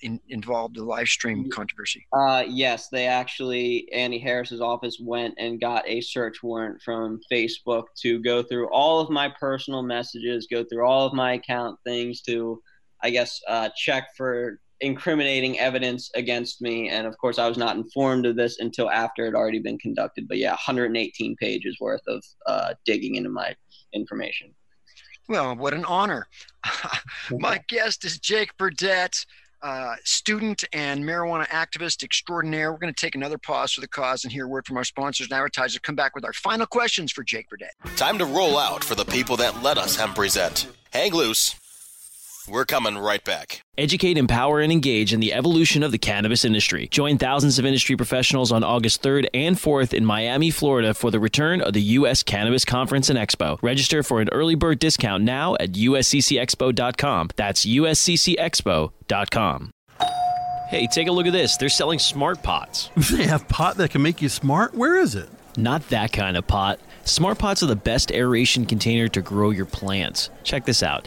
in, 0.01 0.20
involved 0.29 0.77
the 0.77 0.85
live 0.85 1.09
stream 1.09 1.51
controversy? 1.51 2.07
Uh, 2.12 2.44
yes, 2.46 2.88
they 2.88 3.07
actually, 3.07 3.90
Andy 3.92 4.18
Harris's 4.18 4.61
office 4.61 4.99
went 5.01 5.35
and 5.38 5.61
got 5.61 5.87
a 5.87 6.01
search 6.01 6.42
warrant 6.42 6.81
from 6.83 7.20
Facebook 7.31 7.85
to 8.03 8.20
go 8.20 8.42
through 8.42 8.68
all 8.70 9.01
of 9.01 9.11
my 9.11 9.29
personal 9.29 9.83
messages, 9.83 10.46
go 10.51 10.64
through 10.64 10.87
all 10.87 11.07
of 11.07 11.12
my 11.12 11.35
account 11.35 11.79
things 11.85 12.22
to, 12.22 12.62
I 13.03 13.11
guess, 13.11 13.40
uh, 13.49 13.68
check 13.77 14.09
for 14.16 14.61
incriminating 14.81 15.59
evidence 15.59 16.11
against 16.15 16.61
me. 16.61 16.89
And 16.89 17.07
of 17.07 17.17
course, 17.19 17.39
I 17.39 17.49
was 17.49 17.57
not 17.57 17.77
informed 17.77 18.27
of 18.27 18.37
this 18.37 18.59
until 18.61 18.91
after 18.91 19.23
it 19.23 19.29
had 19.29 19.35
already 19.35 19.59
been 19.59 19.79
conducted. 19.79 20.29
But 20.29 20.39
yeah, 20.39 20.51
118 20.51 21.37
pages 21.37 21.79
worth 21.81 22.03
of 22.07 22.25
uh, 22.47 22.75
digging 22.85 23.15
into 23.15 23.31
my 23.31 23.55
information. 23.93 24.55
Well, 25.29 25.57
what 25.57 25.75
an 25.75 25.85
honor. 25.85 26.29
my 27.31 27.61
guest 27.69 28.05
is 28.05 28.19
Jake 28.19 28.57
Burdett. 28.57 29.25
Uh, 29.62 29.97
student 30.05 30.62
and 30.75 31.03
marijuana 31.03 31.49
activist 31.49 32.05
extraordinaire. 32.05 32.71
We're 32.71 32.79
going 32.79 32.93
to 32.93 33.01
take 33.01 33.15
another 33.15 33.39
pause 33.39 33.73
for 33.73 33.81
the 33.81 33.89
cause 33.89 34.23
and 34.23 34.33
hear 34.33 34.45
a 34.45 34.49
word 34.49 34.67
from 34.67 34.77
our 34.77 34.85
sponsors 34.85 35.29
and 35.29 35.33
advertisers. 35.33 35.81
Come 35.81 35.97
back 35.97 36.15
with 36.15 36.25
our 36.25 36.35
final 36.35 36.67
questions 36.67 37.11
for 37.11 37.25
Jake 37.25 37.49
Burdett. 37.49 37.73
Time 37.97 38.19
to 38.19 38.27
roll 38.27 38.59
out 38.59 38.85
for 38.85 38.95
the 38.95 39.05
people 39.05 39.37
that 39.39 39.62
let 39.62 39.79
us 39.79 39.97
hemp 39.97 40.15
present. 40.15 40.69
Hang 40.93 41.12
loose 41.12 41.57
We're 42.49 42.65
coming 42.65 42.97
right 42.97 43.23
back. 43.25 43.63
Educate, 43.77 44.17
empower, 44.17 44.61
and 44.61 44.71
engage 44.71 45.13
in 45.13 45.19
the 45.21 45.35
evolution 45.35 45.83
of 45.83 45.91
the 45.91 45.99
cannabis 45.99 46.45
industry. 46.45 46.87
Join 46.89 47.19
thousands 47.19 47.59
of 47.59 47.67
industry 47.67 47.97
professionals 47.97 48.53
on 48.53 48.63
August 48.63 49.03
3rd 49.03 49.27
and 49.35 49.57
4th 49.57 49.93
in 49.93 50.05
Miami, 50.05 50.51
Florida 50.51 50.95
for 50.95 51.11
the 51.11 51.19
return 51.19 51.61
of 51.61 51.73
the 51.73 51.83
U.S. 51.83 52.23
Cannabis 52.23 52.65
Conference 52.65 53.11
and 53.11 53.19
Expo. 53.19 53.59
Register 53.63 54.05
for 54.05 54.21
an 54.21 54.29
early 54.31 54.55
bird 54.55 54.79
discount 54.79 55.25
now 55.25 55.57
at 55.57 55.73
usccexpo.com. 55.73 57.31
That's 57.35 57.67
usccexpo.com. 57.67 59.71
Hey, 60.69 60.89
take 60.89 61.07
a 61.07 61.13
look 61.13 61.27
at 61.27 61.33
this. 61.33 61.57
They're 61.57 61.69
selling 61.69 61.99
smart 61.99 62.43
pots. 62.43 62.91
They 63.11 63.27
have 63.27 63.47
pot 63.49 63.77
that 63.77 63.91
can 63.91 64.03
make 64.03 64.23
you 64.23 64.29
smart? 64.29 64.75
Where 64.75 64.97
is 64.97 65.15
it? 65.15 65.29
Not 65.57 65.89
that 65.89 66.13
kind 66.13 66.37
of 66.37 66.47
pot. 66.47 66.81
Smart 67.05 67.39
pots 67.39 67.63
are 67.63 67.67
the 67.67 67.77
best 67.77 68.11
aeration 68.11 68.67
container 68.67 69.07
to 69.09 69.23
grow 69.23 69.51
your 69.51 69.65
plants. 69.65 70.29
Check 70.43 70.67
this 70.67 70.83
out. 70.83 71.07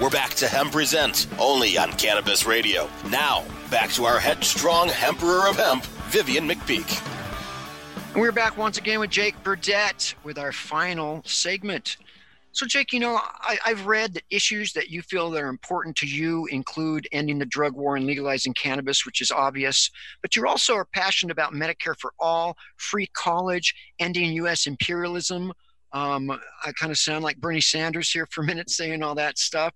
We're 0.00 0.08
back 0.08 0.30
to 0.34 0.46
Hemp 0.46 0.70
Present, 0.70 1.26
only 1.36 1.76
on 1.76 1.90
Cannabis 1.94 2.46
Radio. 2.46 2.88
Now, 3.10 3.44
back 3.72 3.90
to 3.94 4.04
our 4.04 4.20
headstrong 4.20 4.90
Emperor 4.90 5.48
of 5.48 5.56
Hemp, 5.56 5.84
Vivian 6.10 6.48
McPeak. 6.48 7.04
And 8.12 8.22
we're 8.22 8.30
back 8.30 8.56
once 8.56 8.78
again 8.78 9.00
with 9.00 9.10
Jake 9.10 9.34
Burdett 9.42 10.14
with 10.22 10.38
our 10.38 10.52
final 10.52 11.22
segment. 11.24 11.96
So, 12.54 12.66
Jake, 12.66 12.92
you 12.92 13.00
know, 13.00 13.18
I, 13.40 13.58
have 13.64 13.86
read 13.86 14.14
that 14.14 14.22
issues 14.30 14.72
that 14.74 14.88
you 14.88 15.02
feel 15.02 15.28
that 15.30 15.42
are 15.42 15.48
important 15.48 15.96
to 15.96 16.06
you 16.06 16.46
include 16.52 17.08
ending 17.10 17.40
the 17.40 17.46
drug 17.46 17.72
war 17.72 17.96
and 17.96 18.06
legalizing 18.06 18.54
cannabis, 18.54 19.04
which 19.04 19.20
is 19.20 19.32
obvious. 19.32 19.90
But 20.22 20.36
you 20.36 20.46
also 20.46 20.74
are 20.76 20.84
passionate 20.84 21.32
about 21.32 21.52
Medicare 21.52 21.98
for 21.98 22.12
all, 22.20 22.56
free 22.76 23.08
college, 23.12 23.74
ending 23.98 24.32
U.S. 24.34 24.68
imperialism. 24.68 25.52
Um, 25.94 26.30
I 26.30 26.72
kind 26.72 26.90
of 26.90 26.98
sound 26.98 27.24
like 27.24 27.38
Bernie 27.38 27.60
Sanders 27.60 28.10
here 28.10 28.26
for 28.30 28.42
a 28.42 28.44
minute 28.44 28.68
saying 28.68 29.02
all 29.02 29.14
that 29.14 29.38
stuff. 29.38 29.72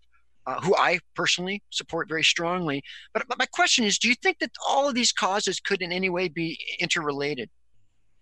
Uh, 0.46 0.58
who 0.62 0.74
I 0.74 0.98
personally 1.14 1.62
support 1.68 2.08
very 2.08 2.24
strongly. 2.24 2.82
But, 3.12 3.28
but 3.28 3.38
my 3.38 3.44
question 3.44 3.84
is 3.84 3.98
do 3.98 4.08
you 4.08 4.14
think 4.14 4.38
that 4.38 4.50
all 4.66 4.88
of 4.88 4.94
these 4.94 5.12
causes 5.12 5.60
could 5.60 5.82
in 5.82 5.92
any 5.92 6.08
way 6.08 6.28
be 6.28 6.58
interrelated? 6.80 7.50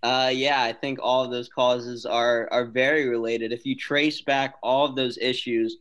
Uh, 0.02 0.30
yeah, 0.32 0.60
I 0.62 0.72
think 0.72 0.98
all 1.00 1.24
of 1.24 1.30
those 1.30 1.48
causes 1.48 2.04
are 2.04 2.48
are 2.50 2.66
very 2.66 3.08
related. 3.08 3.52
If 3.52 3.64
you 3.64 3.76
trace 3.76 4.22
back 4.22 4.54
all 4.62 4.84
of 4.84 4.96
those 4.96 5.18
issues, 5.18 5.76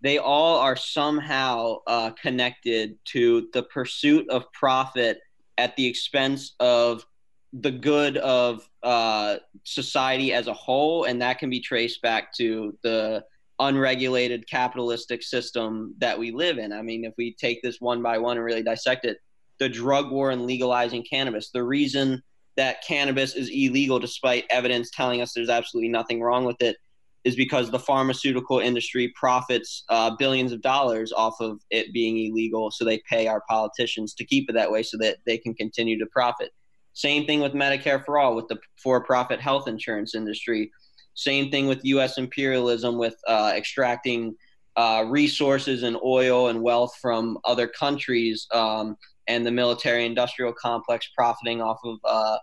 they 0.00 0.18
all 0.18 0.58
are 0.58 0.76
somehow 0.76 1.78
uh, 1.86 2.10
connected 2.10 2.98
to 3.06 3.48
the 3.52 3.64
pursuit 3.64 4.28
of 4.30 4.50
profit 4.52 5.20
at 5.56 5.74
the 5.76 5.86
expense 5.86 6.54
of 6.60 7.04
the 7.52 7.70
good 7.70 8.16
of 8.18 8.68
uh, 8.82 9.36
society 9.64 10.32
as 10.32 10.46
a 10.46 10.52
whole, 10.52 11.04
and 11.04 11.22
that 11.22 11.38
can 11.38 11.50
be 11.50 11.60
traced 11.60 12.02
back 12.02 12.32
to 12.34 12.76
the 12.82 13.24
unregulated 13.60 14.48
capitalistic 14.48 15.22
system 15.22 15.94
that 15.98 16.18
we 16.18 16.30
live 16.30 16.58
in. 16.58 16.72
I 16.72 16.82
mean, 16.82 17.04
if 17.04 17.14
we 17.16 17.34
take 17.34 17.62
this 17.62 17.80
one 17.80 18.02
by 18.02 18.18
one 18.18 18.36
and 18.36 18.44
really 18.44 18.62
dissect 18.62 19.04
it, 19.04 19.18
the 19.58 19.68
drug 19.68 20.10
war 20.10 20.30
and 20.30 20.46
legalizing 20.46 21.04
cannabis, 21.08 21.50
the 21.50 21.64
reason 21.64 22.22
that 22.56 22.84
cannabis 22.86 23.34
is 23.34 23.48
illegal 23.48 23.98
despite 23.98 24.44
evidence 24.50 24.90
telling 24.90 25.22
us 25.22 25.32
there's 25.32 25.48
absolutely 25.48 25.88
nothing 25.88 26.20
wrong 26.20 26.44
with 26.44 26.60
it 26.60 26.76
is 27.24 27.36
because 27.36 27.70
the 27.70 27.78
pharmaceutical 27.78 28.58
industry 28.58 29.12
profits 29.14 29.84
uh, 29.88 30.10
billions 30.18 30.50
of 30.50 30.60
dollars 30.60 31.12
off 31.12 31.34
of 31.40 31.60
it 31.70 31.92
being 31.92 32.18
illegal 32.18 32.70
so 32.70 32.84
they 32.84 33.00
pay 33.08 33.28
our 33.28 33.42
politicians 33.48 34.12
to 34.12 34.24
keep 34.24 34.50
it 34.50 34.54
that 34.54 34.70
way 34.70 34.82
so 34.82 34.96
that 34.98 35.18
they 35.24 35.38
can 35.38 35.54
continue 35.54 35.98
to 35.98 36.06
profit 36.06 36.50
same 36.98 37.26
thing 37.26 37.38
with 37.38 37.52
medicare 37.52 38.04
for 38.04 38.18
all 38.18 38.34
with 38.34 38.48
the 38.48 38.58
for-profit 38.82 39.40
health 39.40 39.68
insurance 39.68 40.16
industry. 40.16 40.68
Same 41.14 41.48
thing 41.48 41.68
with 41.68 41.84
us 41.84 42.18
imperialism 42.18 42.98
with 42.98 43.14
uh, 43.28 43.52
extracting 43.54 44.34
uh, 44.74 45.04
resources 45.06 45.84
and 45.84 45.96
oil 46.04 46.48
and 46.48 46.60
wealth 46.60 46.96
from 47.00 47.38
other 47.44 47.68
countries 47.68 48.48
um, 48.52 48.96
and 49.28 49.46
the 49.46 49.50
military 49.52 50.06
industrial 50.06 50.52
complex 50.52 51.08
profiting 51.16 51.62
off 51.62 51.78
of 51.84 51.98
uh, 52.04 52.38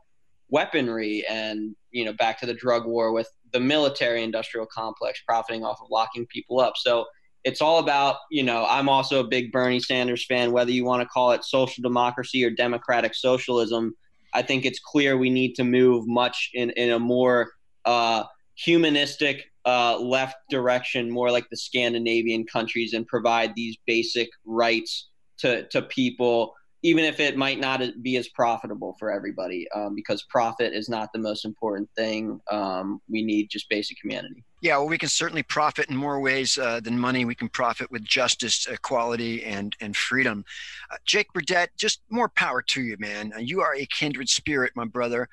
weaponry 0.47 1.25
and 1.27 1.75
you 1.91 2.05
know 2.05 2.13
back 2.13 2.39
to 2.39 2.45
the 2.45 2.53
drug 2.53 2.85
war 2.85 3.11
with 3.11 3.27
the 3.51 3.59
military 3.59 4.23
industrial 4.23 4.65
complex 4.65 5.21
profiting 5.27 5.65
off 5.65 5.79
of 5.81 5.87
locking 5.91 6.25
people 6.27 6.61
up. 6.61 6.75
So 6.77 7.03
it's 7.43 7.61
all 7.61 7.77
about 7.77 8.15
you 8.31 8.41
know 8.41 8.65
i'm 8.67 8.89
also 8.89 9.19
a 9.19 9.27
big 9.27 9.51
bernie 9.51 9.79
sanders 9.79 10.25
fan 10.25 10.51
whether 10.51 10.71
you 10.71 10.83
want 10.83 10.99
to 10.99 11.07
call 11.07 11.31
it 11.31 11.43
social 11.43 11.83
democracy 11.83 12.43
or 12.43 12.49
democratic 12.49 13.13
socialism 13.13 13.93
i 14.35 14.41
think 14.41 14.65
it's 14.65 14.79
clear 14.79 15.17
we 15.17 15.29
need 15.29 15.53
to 15.55 15.63
move 15.63 16.07
much 16.07 16.51
in, 16.53 16.69
in 16.71 16.91
a 16.91 16.99
more 16.99 17.51
uh, 17.85 18.23
humanistic 18.55 19.45
uh, 19.65 19.97
left 19.97 20.35
direction 20.49 21.09
more 21.09 21.31
like 21.31 21.47
the 21.49 21.57
scandinavian 21.57 22.45
countries 22.45 22.93
and 22.93 23.07
provide 23.07 23.53
these 23.55 23.75
basic 23.87 24.29
rights 24.45 25.09
to, 25.37 25.67
to 25.69 25.81
people 25.83 26.53
even 26.85 27.03
if 27.03 27.19
it 27.19 27.35
might 27.35 27.59
not 27.59 27.81
be 28.03 28.15
as 28.15 28.27
profitable 28.27 28.95
for 28.99 29.11
everybody, 29.11 29.67
um, 29.73 29.95
because 29.95 30.21
profit 30.29 30.71
is 30.71 30.87
not 30.87 31.11
the 31.13 31.17
most 31.17 31.43
important 31.43 31.89
thing. 31.95 32.39
Um, 32.51 33.01
we 33.09 33.23
need 33.23 33.49
just 33.49 33.67
basic 33.69 33.97
humanity. 34.03 34.43
Yeah, 34.61 34.77
well, 34.77 34.87
we 34.87 34.99
can 34.99 35.09
certainly 35.09 35.41
profit 35.41 35.89
in 35.89 35.97
more 35.97 36.19
ways 36.19 36.59
uh, 36.59 36.79
than 36.81 36.99
money. 36.99 37.25
We 37.25 37.33
can 37.33 37.49
profit 37.49 37.89
with 37.89 38.03
justice, 38.03 38.67
equality, 38.69 39.43
and 39.43 39.75
and 39.81 39.97
freedom. 39.97 40.45
Uh, 40.91 40.97
Jake 41.05 41.33
Burdett, 41.33 41.75
just 41.75 42.01
more 42.11 42.29
power 42.29 42.61
to 42.61 42.83
you, 42.83 42.97
man. 42.99 43.33
Uh, 43.35 43.39
you 43.39 43.61
are 43.61 43.75
a 43.75 43.87
kindred 43.87 44.29
spirit, 44.29 44.71
my 44.75 44.85
brother. 44.85 45.27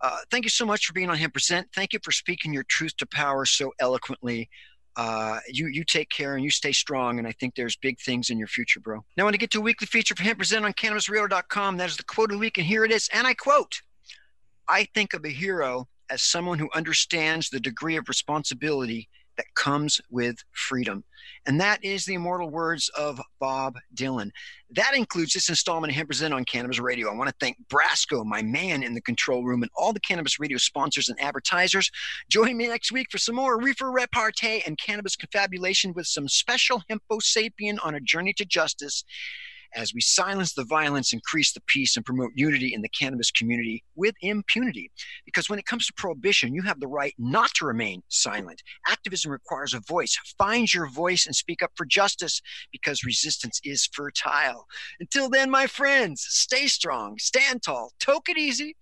Uh, 0.00 0.16
thank 0.30 0.44
you 0.44 0.50
so 0.50 0.64
much 0.64 0.86
for 0.86 0.94
being 0.94 1.10
on 1.10 1.18
Hemp 1.18 1.34
Present. 1.34 1.68
Thank 1.74 1.92
you 1.92 1.98
for 2.02 2.12
speaking 2.12 2.54
your 2.54 2.64
truth 2.64 2.96
to 2.96 3.06
power 3.06 3.44
so 3.44 3.72
eloquently 3.78 4.48
uh, 4.96 5.38
you 5.48 5.66
you 5.66 5.84
take 5.84 6.08
care 6.08 6.34
and 6.34 6.44
you 6.44 6.50
stay 6.50 6.72
strong. 6.72 7.18
And 7.18 7.26
I 7.26 7.32
think 7.32 7.54
there's 7.54 7.76
big 7.76 7.98
things 8.00 8.30
in 8.30 8.38
your 8.38 8.48
future, 8.48 8.80
bro. 8.80 8.96
Now, 9.16 9.24
when 9.24 9.24
I 9.24 9.24
want 9.24 9.34
to 9.34 9.38
get 9.38 9.50
to 9.52 9.58
a 9.58 9.62
weekly 9.62 9.86
feature 9.86 10.14
for 10.14 10.22
hemp 10.22 10.38
present 10.38 10.64
on 10.64 10.72
CannabisRadio.com. 10.72 11.76
That 11.76 11.90
is 11.90 11.96
the 11.96 12.04
quote 12.04 12.30
of 12.30 12.36
the 12.36 12.40
week, 12.40 12.58
and 12.58 12.66
here 12.66 12.84
it 12.84 12.92
is. 12.92 13.08
And 13.12 13.26
I 13.26 13.34
quote: 13.34 13.80
"I 14.68 14.86
think 14.94 15.14
of 15.14 15.24
a 15.24 15.30
hero 15.30 15.88
as 16.10 16.22
someone 16.22 16.58
who 16.58 16.68
understands 16.74 17.48
the 17.48 17.60
degree 17.60 17.96
of 17.96 18.08
responsibility 18.08 19.08
that 19.36 19.54
comes 19.54 20.00
with 20.10 20.36
freedom. 20.52 21.04
And 21.46 21.60
that 21.60 21.82
is 21.84 22.04
the 22.04 22.14
immortal 22.14 22.50
words 22.50 22.90
of 22.96 23.20
Bob 23.38 23.76
Dylan. 23.94 24.30
That 24.70 24.94
includes 24.94 25.32
this 25.32 25.48
installment 25.48 25.90
of 25.90 25.96
Hemp 25.96 26.08
Present 26.08 26.34
on 26.34 26.44
Cannabis 26.44 26.80
Radio. 26.80 27.10
I 27.10 27.14
want 27.14 27.28
to 27.28 27.36
thank 27.38 27.56
Brasco, 27.68 28.24
my 28.24 28.42
man 28.42 28.82
in 28.82 28.94
the 28.94 29.00
control 29.00 29.44
room, 29.44 29.62
and 29.62 29.70
all 29.76 29.92
the 29.92 30.00
Cannabis 30.00 30.40
Radio 30.40 30.58
sponsors 30.58 31.08
and 31.08 31.20
advertisers. 31.20 31.90
Join 32.30 32.56
me 32.56 32.68
next 32.68 32.92
week 32.92 33.08
for 33.10 33.18
some 33.18 33.34
more 33.34 33.58
reefer 33.58 33.90
repartee 33.90 34.62
and 34.66 34.78
cannabis 34.78 35.16
confabulation 35.16 35.92
with 35.94 36.06
some 36.06 36.28
special 36.28 36.82
Hempo 36.88 37.18
Sapien 37.18 37.78
on 37.84 37.94
a 37.94 38.00
journey 38.00 38.32
to 38.34 38.44
justice. 38.44 39.04
As 39.74 39.92
we 39.94 40.00
silence 40.00 40.54
the 40.54 40.64
violence, 40.64 41.12
increase 41.12 41.52
the 41.52 41.62
peace, 41.66 41.96
and 41.96 42.04
promote 42.04 42.30
unity 42.34 42.72
in 42.74 42.82
the 42.82 42.88
cannabis 42.88 43.30
community 43.30 43.82
with 43.96 44.14
impunity. 44.20 44.90
Because 45.24 45.48
when 45.48 45.58
it 45.58 45.66
comes 45.66 45.86
to 45.86 45.92
prohibition, 45.94 46.54
you 46.54 46.62
have 46.62 46.80
the 46.80 46.88
right 46.88 47.14
not 47.18 47.50
to 47.54 47.66
remain 47.66 48.02
silent. 48.08 48.62
Activism 48.88 49.30
requires 49.30 49.74
a 49.74 49.80
voice. 49.80 50.16
Find 50.38 50.72
your 50.72 50.88
voice 50.88 51.26
and 51.26 51.34
speak 51.34 51.62
up 51.62 51.72
for 51.76 51.86
justice 51.86 52.40
because 52.72 53.04
resistance 53.04 53.60
is 53.64 53.88
fertile. 53.92 54.66
Until 55.00 55.28
then, 55.28 55.50
my 55.50 55.66
friends, 55.66 56.24
stay 56.28 56.66
strong, 56.66 57.16
stand 57.18 57.62
tall, 57.62 57.92
toke 58.00 58.28
it 58.28 58.38
easy 58.38 58.76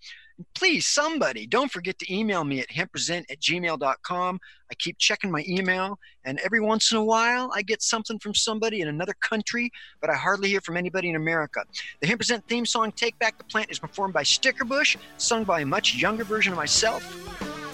please, 0.55 0.87
somebody, 0.87 1.47
don't 1.47 1.71
forget 1.71 1.99
to 1.99 2.15
email 2.15 2.45
me 2.45 2.61
at 2.61 2.69
hempresent 2.69 3.25
at 3.31 3.41
gmail.com. 3.41 4.41
I 4.71 4.75
keep 4.75 4.99
checking 4.99 5.31
my 5.31 5.45
email, 5.47 5.99
and 6.25 6.39
every 6.45 6.61
once 6.61 6.93
in 6.93 6.99
a 6.99 7.05
while, 7.05 7.51
I 7.55 7.63
get 7.63 7.83
something 7.83 8.19
from 8.19 8.35
somebody 8.35 8.81
in 8.81 8.89
another 8.89 9.15
country, 9.21 9.71
but 10.01 10.11
I 10.11 10.15
hardly 10.15 10.49
hear 10.49 10.61
from 10.61 10.77
anybody 10.77 11.11
in 11.11 11.17
America. 11.17 11.63
The 12.01 12.07
Hempresent 12.07 12.45
theme 12.45 12.67
song, 12.67 12.93
Take 12.93 13.19
Back 13.19 13.39
the 13.39 13.45
Plant, 13.45 13.71
is 13.71 13.79
performed 13.79 14.15
by 14.15 14.23
Stickerbush, 14.23 14.97
sung 15.19 15.45
by 15.45 15.61
a 15.61 15.67
much 15.67 15.95
younger 15.97 16.25
version 16.25 16.53
of 16.53 16.57
myself. 16.57 17.03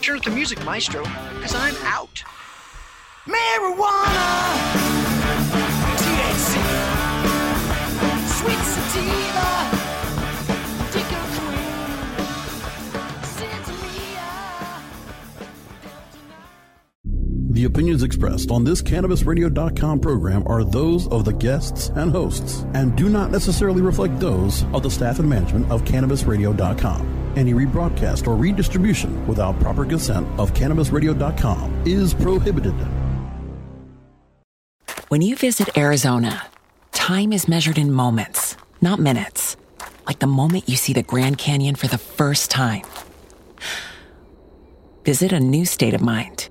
Turn 0.03 0.18
up 0.18 0.25
the 0.25 0.31
music, 0.31 0.64
maestro, 0.64 1.03
because 1.35 1.55
I'm 1.55 1.75
out. 1.85 2.23
Marijuana! 3.27 5.08
The 17.59 17.64
opinions 17.64 18.05
expressed 18.05 18.53
on 18.53 18.62
this 18.62 18.81
CannabisRadio.com 18.81 19.99
program 19.99 20.44
are 20.47 20.62
those 20.62 21.09
of 21.09 21.25
the 21.25 21.33
guests 21.33 21.88
and 21.97 22.12
hosts 22.12 22.64
and 22.73 22.97
do 22.97 23.09
not 23.09 23.33
necessarily 23.33 23.83
reflect 23.83 24.21
those 24.21 24.62
of 24.73 24.85
the 24.85 24.90
staff 24.92 25.18
and 25.18 25.29
management 25.29 25.68
of 25.68 25.83
CannabisRadio.com. 25.83 27.33
Any 27.37 27.55
rebroadcast 27.55 28.29
or 28.29 28.37
redistribution 28.37 29.27
without 29.27 29.59
proper 29.59 29.85
consent 29.85 30.29
of 30.38 30.55
CannabisRadio.com 30.55 31.83
is 31.85 32.14
prohibited. 32.14 32.77
When 35.09 35.21
you 35.21 35.35
visit 35.35 35.77
Arizona, 35.77 36.47
time 36.92 37.33
is 37.33 37.49
measured 37.49 37.77
in 37.77 37.90
moments, 37.90 38.57
not 38.81 39.01
minutes. 39.01 39.57
Like 40.07 40.21
the 40.21 40.29
moment 40.29 40.68
you 40.68 40.77
see 40.77 40.92
the 40.92 41.03
Grand 41.03 41.38
Canyon 41.38 41.75
for 41.75 41.88
the 41.88 41.99
first 41.99 42.53
time. 42.53 42.85
Visit 45.05 45.33
a 45.33 45.40
new 45.40 45.64
state 45.64 45.94
of 45.94 46.01
mind 46.01 46.51